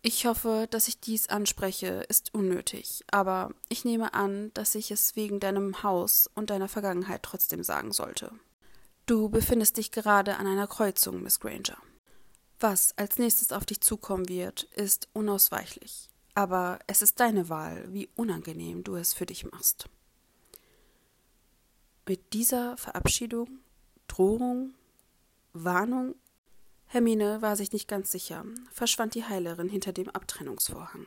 Ich 0.02 0.26
hoffe, 0.26 0.68
dass 0.70 0.88
ich 0.88 1.02
dies 1.02 1.28
anspreche, 1.28 2.06
ist 2.08 2.34
unnötig, 2.34 3.04
aber 3.12 3.52
ich 3.68 3.84
nehme 3.84 4.14
an, 4.14 4.52
dass 4.54 4.76
ich 4.76 4.92
es 4.92 5.18
wegen 5.18 5.42
deinem 5.42 5.84
Haus 5.84 6.30
und 6.36 6.50
deiner 6.50 6.70
Vergangenheit 6.70 7.22
trotzdem 7.24 7.64
sagen 7.64 7.92
sollte. 7.92 8.32
Du 9.06 9.28
befindest 9.28 9.76
dich 9.76 9.92
gerade 9.92 10.38
an 10.38 10.48
einer 10.48 10.68
Kreuzung, 10.68 11.22
Miss 11.22 11.42
Granger. 11.42 11.78
Was 12.62 12.98
als 12.98 13.18
nächstes 13.18 13.52
auf 13.52 13.66
dich 13.66 13.82
zukommen 13.82 14.30
wird, 14.30 14.64
ist 14.76 15.10
unausweichlich. 15.14 16.10
Aber 16.34 16.80
es 16.88 17.02
ist 17.02 17.20
deine 17.20 17.50
Wahl, 17.50 17.86
wie 17.92 18.08
unangenehm 18.16 18.84
du 18.84 18.96
es 18.96 19.14
für 19.14 19.26
dich 19.26 19.52
machst. 19.52 19.90
Mit 22.08 22.34
dieser 22.34 22.78
Verabschiedung, 22.78 23.60
Drohung, 24.08 24.74
Warnung 25.52 26.16
Hermine 26.92 27.44
war 27.44 27.56
sich 27.56 27.72
nicht 27.72 27.88
ganz 27.88 28.12
sicher, 28.12 28.44
verschwand 28.72 29.14
die 29.14 29.24
Heilerin 29.24 29.70
hinter 29.70 29.94
dem 29.94 30.10
Abtrennungsvorhang. 30.10 31.06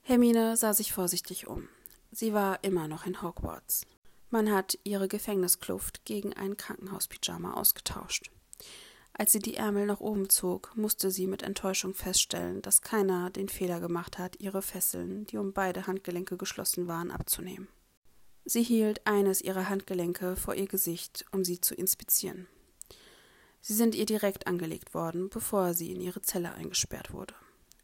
Hermine 0.00 0.56
sah 0.56 0.72
sich 0.72 0.94
vorsichtig 0.94 1.46
um. 1.46 1.68
Sie 2.10 2.32
war 2.32 2.64
immer 2.64 2.88
noch 2.88 3.04
in 3.04 3.20
Hogwarts. 3.20 3.82
Man 4.30 4.50
hat 4.50 4.78
ihre 4.82 5.08
Gefängniskluft 5.08 6.06
gegen 6.06 6.32
ein 6.32 6.56
Krankenhauspyjama 6.56 7.52
ausgetauscht. 7.52 8.30
Als 9.12 9.32
sie 9.32 9.40
die 9.40 9.56
Ärmel 9.56 9.84
nach 9.84 10.00
oben 10.00 10.30
zog, 10.30 10.74
musste 10.74 11.10
sie 11.10 11.26
mit 11.26 11.42
Enttäuschung 11.42 11.92
feststellen, 11.92 12.62
dass 12.62 12.80
keiner 12.80 13.28
den 13.28 13.50
Fehler 13.50 13.78
gemacht 13.78 14.16
hat, 14.16 14.40
ihre 14.40 14.62
Fesseln, 14.62 15.26
die 15.26 15.36
um 15.36 15.52
beide 15.52 15.86
Handgelenke 15.86 16.38
geschlossen 16.38 16.88
waren, 16.88 17.10
abzunehmen. 17.10 17.68
Sie 18.46 18.62
hielt 18.62 19.06
eines 19.06 19.42
ihrer 19.42 19.68
Handgelenke 19.68 20.34
vor 20.34 20.54
ihr 20.54 20.66
Gesicht, 20.66 21.26
um 21.30 21.44
sie 21.44 21.60
zu 21.60 21.74
inspizieren. 21.74 22.46
Sie 23.60 23.74
sind 23.74 23.94
ihr 23.94 24.06
direkt 24.06 24.46
angelegt 24.46 24.94
worden, 24.94 25.28
bevor 25.28 25.74
sie 25.74 25.92
in 25.92 26.00
ihre 26.00 26.22
Zelle 26.22 26.52
eingesperrt 26.52 27.12
wurde. 27.12 27.34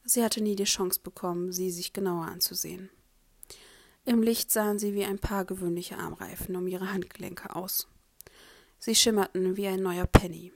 Sie 0.05 0.23
hatte 0.23 0.41
nie 0.41 0.57
die 0.57 0.65
Chance 0.65 1.01
bekommen, 1.03 1.53
sie 1.53 1.71
sich 1.71 1.93
genauer 1.93 2.27
anzusehen. 2.27 2.91
Im 4.05 4.23
Licht 4.23 4.53
sahen 4.53 4.79
sie 4.79 4.95
wie 4.95 5.05
ein 5.05 5.19
paar 5.19 5.45
gewöhnliche 5.45 5.99
Armreifen 5.99 6.55
um 6.55 6.69
ihre 6.69 6.93
Handgelenke 6.93 7.57
aus. 7.57 7.89
Sie 8.79 8.95
schimmerten 8.95 9.57
wie 9.57 9.67
ein 9.67 9.83
neuer 9.83 10.07
Penny. 10.07 10.53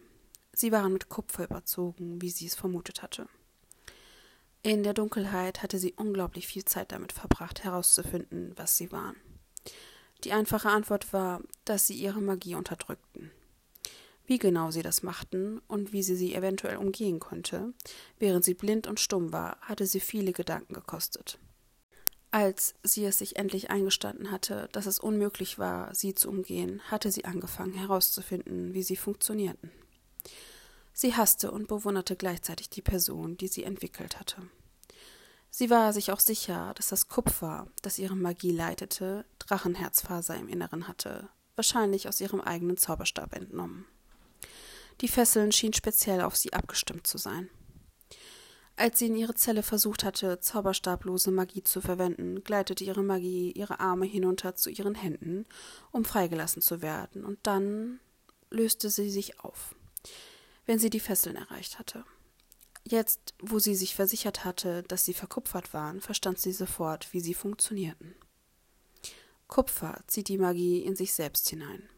Sie 0.52 0.70
waren 0.72 0.92
mit 0.92 1.08
Kupfer 1.08 1.44
überzogen, 1.44 2.22
wie 2.22 2.30
sie 2.30 2.46
es 2.46 2.54
vermutet 2.54 3.02
hatte. 3.02 3.28
In 4.62 4.82
der 4.82 4.94
Dunkelheit 4.94 5.62
hatte 5.62 5.78
sie 5.78 5.94
unglaublich 5.94 6.46
viel 6.46 6.64
Zeit 6.64 6.92
damit 6.92 7.12
verbracht, 7.12 7.64
herauszufinden, 7.64 8.52
was 8.56 8.76
sie 8.76 8.92
waren. 8.92 9.16
Die 10.22 10.32
einfache 10.32 10.68
Antwort 10.68 11.12
war, 11.12 11.40
dass 11.64 11.86
sie 11.86 11.94
ihre 11.94 12.20
Magie 12.20 12.54
unterdrückten. 12.54 13.30
Wie 14.30 14.38
genau 14.38 14.70
sie 14.70 14.82
das 14.82 15.02
machten 15.02 15.60
und 15.66 15.92
wie 15.92 16.04
sie 16.04 16.14
sie 16.14 16.36
eventuell 16.36 16.76
umgehen 16.76 17.18
konnte, 17.18 17.74
während 18.20 18.44
sie 18.44 18.54
blind 18.54 18.86
und 18.86 19.00
stumm 19.00 19.32
war, 19.32 19.56
hatte 19.60 19.86
sie 19.86 19.98
viele 19.98 20.32
Gedanken 20.32 20.72
gekostet. 20.72 21.40
Als 22.30 22.76
sie 22.84 23.04
es 23.04 23.18
sich 23.18 23.34
endlich 23.34 23.70
eingestanden 23.70 24.30
hatte, 24.30 24.68
dass 24.70 24.86
es 24.86 25.00
unmöglich 25.00 25.58
war, 25.58 25.92
sie 25.96 26.14
zu 26.14 26.28
umgehen, 26.28 26.80
hatte 26.92 27.10
sie 27.10 27.24
angefangen 27.24 27.74
herauszufinden, 27.74 28.72
wie 28.72 28.84
sie 28.84 28.94
funktionierten. 28.94 29.72
Sie 30.92 31.16
hasste 31.16 31.50
und 31.50 31.66
bewunderte 31.66 32.14
gleichzeitig 32.14 32.70
die 32.70 32.82
Person, 32.82 33.36
die 33.36 33.48
sie 33.48 33.64
entwickelt 33.64 34.20
hatte. 34.20 34.48
Sie 35.50 35.70
war 35.70 35.92
sich 35.92 36.12
auch 36.12 36.20
sicher, 36.20 36.72
dass 36.76 36.86
das 36.86 37.08
Kupfer, 37.08 37.66
das 37.82 37.98
ihre 37.98 38.14
Magie 38.14 38.52
leitete, 38.52 39.24
Drachenherzfaser 39.40 40.36
im 40.36 40.46
Inneren 40.46 40.86
hatte, 40.86 41.28
wahrscheinlich 41.56 42.06
aus 42.06 42.20
ihrem 42.20 42.40
eigenen 42.40 42.76
Zauberstab 42.76 43.34
entnommen. 43.34 43.86
Die 45.00 45.08
Fesseln 45.08 45.52
schienen 45.52 45.72
speziell 45.72 46.20
auf 46.20 46.36
sie 46.36 46.52
abgestimmt 46.52 47.06
zu 47.06 47.18
sein. 47.18 47.48
Als 48.76 48.98
sie 48.98 49.06
in 49.08 49.16
ihre 49.16 49.34
Zelle 49.34 49.62
versucht 49.62 50.04
hatte, 50.04 50.40
zauberstablose 50.40 51.30
Magie 51.30 51.62
zu 51.62 51.80
verwenden, 51.80 52.42
gleitete 52.44 52.84
ihre 52.84 53.02
Magie 53.02 53.52
ihre 53.52 53.78
Arme 53.78 54.06
hinunter 54.06 54.54
zu 54.54 54.70
ihren 54.70 54.94
Händen, 54.94 55.46
um 55.90 56.04
freigelassen 56.04 56.62
zu 56.62 56.80
werden, 56.80 57.24
und 57.24 57.38
dann 57.42 58.00
löste 58.50 58.88
sie 58.88 59.10
sich 59.10 59.40
auf, 59.40 59.74
wenn 60.64 60.78
sie 60.78 60.90
die 60.90 61.00
Fesseln 61.00 61.36
erreicht 61.36 61.78
hatte. 61.78 62.04
Jetzt, 62.84 63.34
wo 63.38 63.58
sie 63.58 63.74
sich 63.74 63.94
versichert 63.94 64.44
hatte, 64.44 64.82
dass 64.84 65.04
sie 65.04 65.14
verkupfert 65.14 65.74
waren, 65.74 66.00
verstand 66.00 66.38
sie 66.38 66.52
sofort, 66.52 67.12
wie 67.12 67.20
sie 67.20 67.34
funktionierten. 67.34 68.14
Kupfer 69.46 70.02
zieht 70.06 70.28
die 70.28 70.38
Magie 70.38 70.78
in 70.78 70.96
sich 70.96 71.12
selbst 71.12 71.48
hinein. 71.50 71.88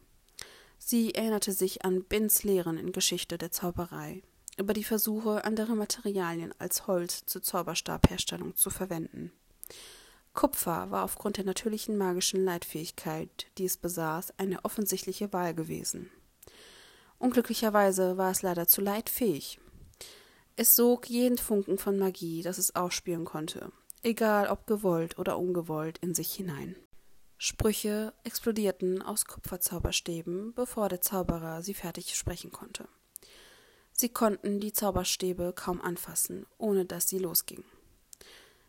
Sie 0.85 1.15
erinnerte 1.15 1.53
sich 1.53 1.85
an 1.85 2.03
Bins 2.03 2.43
Lehren 2.43 2.77
in 2.77 2.91
Geschichte 2.91 3.37
der 3.37 3.53
Zauberei, 3.53 4.21
über 4.57 4.73
die 4.73 4.83
Versuche, 4.83 5.45
andere 5.45 5.77
Materialien 5.77 6.53
als 6.59 6.87
Holz 6.87 7.25
zur 7.25 7.41
Zauberstabherstellung 7.41 8.57
zu 8.57 8.69
verwenden. 8.69 9.31
Kupfer 10.33 10.91
war 10.91 11.05
aufgrund 11.05 11.37
der 11.37 11.45
natürlichen 11.45 11.97
magischen 11.97 12.43
Leitfähigkeit, 12.43 13.47
die 13.57 13.63
es 13.63 13.77
besaß, 13.77 14.37
eine 14.37 14.65
offensichtliche 14.65 15.31
Wahl 15.31 15.53
gewesen. 15.53 16.11
Unglücklicherweise 17.17 18.17
war 18.17 18.31
es 18.31 18.41
leider 18.41 18.67
zu 18.67 18.81
leitfähig. 18.81 19.61
Es 20.57 20.75
sog 20.75 21.09
jeden 21.09 21.37
Funken 21.37 21.77
von 21.77 21.97
Magie, 21.97 22.41
das 22.41 22.57
es 22.57 22.75
ausspielen 22.75 23.23
konnte, 23.23 23.71
egal 24.01 24.47
ob 24.49 24.67
gewollt 24.67 25.17
oder 25.17 25.39
ungewollt, 25.39 25.99
in 25.99 26.13
sich 26.13 26.33
hinein. 26.33 26.75
Sprüche 27.45 28.13
explodierten 28.23 29.01
aus 29.01 29.25
Kupferzauberstäben, 29.25 30.53
bevor 30.53 30.87
der 30.87 31.01
Zauberer 31.01 31.61
sie 31.61 31.73
fertig 31.73 32.15
sprechen 32.15 32.53
konnte. 32.53 32.87
Sie 33.91 34.07
konnten 34.07 34.61
die 34.61 34.71
Zauberstäbe 34.71 35.51
kaum 35.53 35.81
anfassen, 35.81 36.45
ohne 36.57 36.85
dass 36.85 37.09
sie 37.09 37.17
losgingen. 37.17 37.65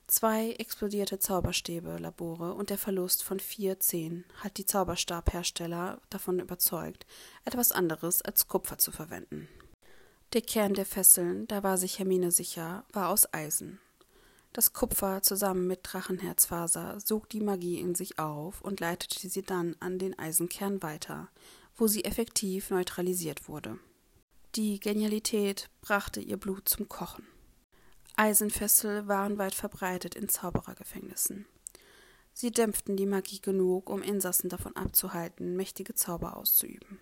Zwei 0.09 0.55
explodierte 0.55 1.21
Zauberstäbe-Labore 1.21 2.55
und 2.55 2.71
der 2.71 2.79
Verlust 2.79 3.23
von 3.23 3.39
vier 3.39 3.79
Zehen 3.79 4.25
hat 4.43 4.57
die 4.57 4.67
Zauberstabhersteller 4.67 6.01
davon 6.11 6.41
überzeugt, 6.41 7.07
etwas 7.45 7.71
anderes 7.71 8.23
als 8.23 8.49
Kupfer 8.49 8.79
zu 8.79 8.91
verwenden. 8.91 9.47
Der 10.33 10.43
Kern 10.43 10.75
der 10.75 10.85
Fesseln, 10.85 11.47
da 11.47 11.63
war 11.63 11.79
sich 11.79 12.01
Hermine 12.01 12.33
sicher, 12.33 12.85
war 12.93 13.11
aus 13.11 13.33
Eisen. 13.33 13.79
Das 14.55 14.73
Kupfer 14.73 15.21
zusammen 15.21 15.67
mit 15.67 15.81
Drachenherzfaser 15.83 17.01
sog 17.01 17.29
die 17.29 17.41
Magie 17.41 17.81
in 17.81 17.97
sich 17.97 18.21
auf 18.21 18.61
und 18.61 18.79
leitete 18.79 19.29
sie 19.29 19.43
dann 19.43 19.75
an 19.81 19.99
den 19.99 20.17
Eisenkern 20.17 20.81
weiter, 20.81 21.29
wo 21.75 21.89
sie 21.89 22.05
effektiv 22.05 22.71
neutralisiert 22.71 23.49
wurde. 23.49 23.81
Die 24.55 24.79
Genialität 24.79 25.71
brachte 25.81 26.21
ihr 26.21 26.37
Blut 26.37 26.69
zum 26.69 26.89
Kochen. 26.89 27.27
Eisenfessel 28.15 29.09
waren 29.09 29.39
weit 29.39 29.57
verbreitet 29.57 30.15
in 30.15 30.29
Zauberergefängnissen. 30.29 31.47
Sie 32.33 32.53
dämpften 32.53 32.97
die 32.97 33.07
Magie 33.07 33.41
genug, 33.41 33.91
um 33.91 34.03
Insassen 34.03 34.49
davon 34.49 34.77
abzuhalten, 34.77 35.57
mächtige 35.57 35.95
Zauber 35.95 36.37
auszuüben. 36.37 37.01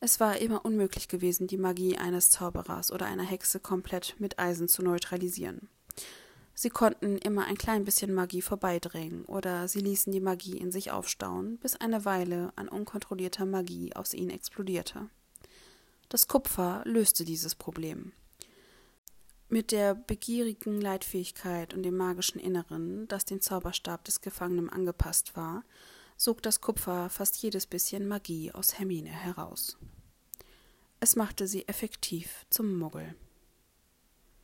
Es 0.00 0.18
war 0.18 0.38
immer 0.38 0.64
unmöglich 0.64 1.06
gewesen, 1.06 1.46
die 1.46 1.58
Magie 1.58 1.96
eines 1.96 2.30
Zauberers 2.30 2.90
oder 2.90 3.06
einer 3.06 3.22
Hexe 3.22 3.60
komplett 3.60 4.16
mit 4.18 4.40
Eisen 4.40 4.66
zu 4.66 4.82
neutralisieren. 4.82 5.68
Sie 6.62 6.68
konnten 6.68 7.16
immer 7.16 7.46
ein 7.46 7.56
klein 7.56 7.86
bisschen 7.86 8.12
Magie 8.12 8.42
vorbeidrängen, 8.42 9.24
oder 9.24 9.66
sie 9.66 9.80
ließen 9.80 10.12
die 10.12 10.20
Magie 10.20 10.58
in 10.58 10.70
sich 10.70 10.90
aufstauen, 10.90 11.56
bis 11.56 11.74
eine 11.74 12.04
Weile 12.04 12.52
an 12.54 12.68
unkontrollierter 12.68 13.46
Magie 13.46 13.96
aus 13.96 14.12
ihnen 14.12 14.28
explodierte. 14.28 15.08
Das 16.10 16.28
Kupfer 16.28 16.82
löste 16.84 17.24
dieses 17.24 17.54
Problem. 17.54 18.12
Mit 19.48 19.72
der 19.72 19.94
begierigen 19.94 20.82
Leitfähigkeit 20.82 21.72
und 21.72 21.82
dem 21.82 21.96
magischen 21.96 22.38
Inneren, 22.38 23.08
das 23.08 23.24
dem 23.24 23.40
Zauberstab 23.40 24.04
des 24.04 24.20
Gefangenen 24.20 24.68
angepasst 24.68 25.34
war, 25.36 25.64
sog 26.18 26.42
das 26.42 26.60
Kupfer 26.60 27.08
fast 27.08 27.38
jedes 27.38 27.64
bisschen 27.64 28.06
Magie 28.06 28.52
aus 28.52 28.78
Hermine 28.78 29.08
heraus. 29.08 29.78
Es 31.00 31.16
machte 31.16 31.46
sie 31.46 31.66
effektiv 31.68 32.44
zum 32.50 32.78
Muggel. 32.78 33.14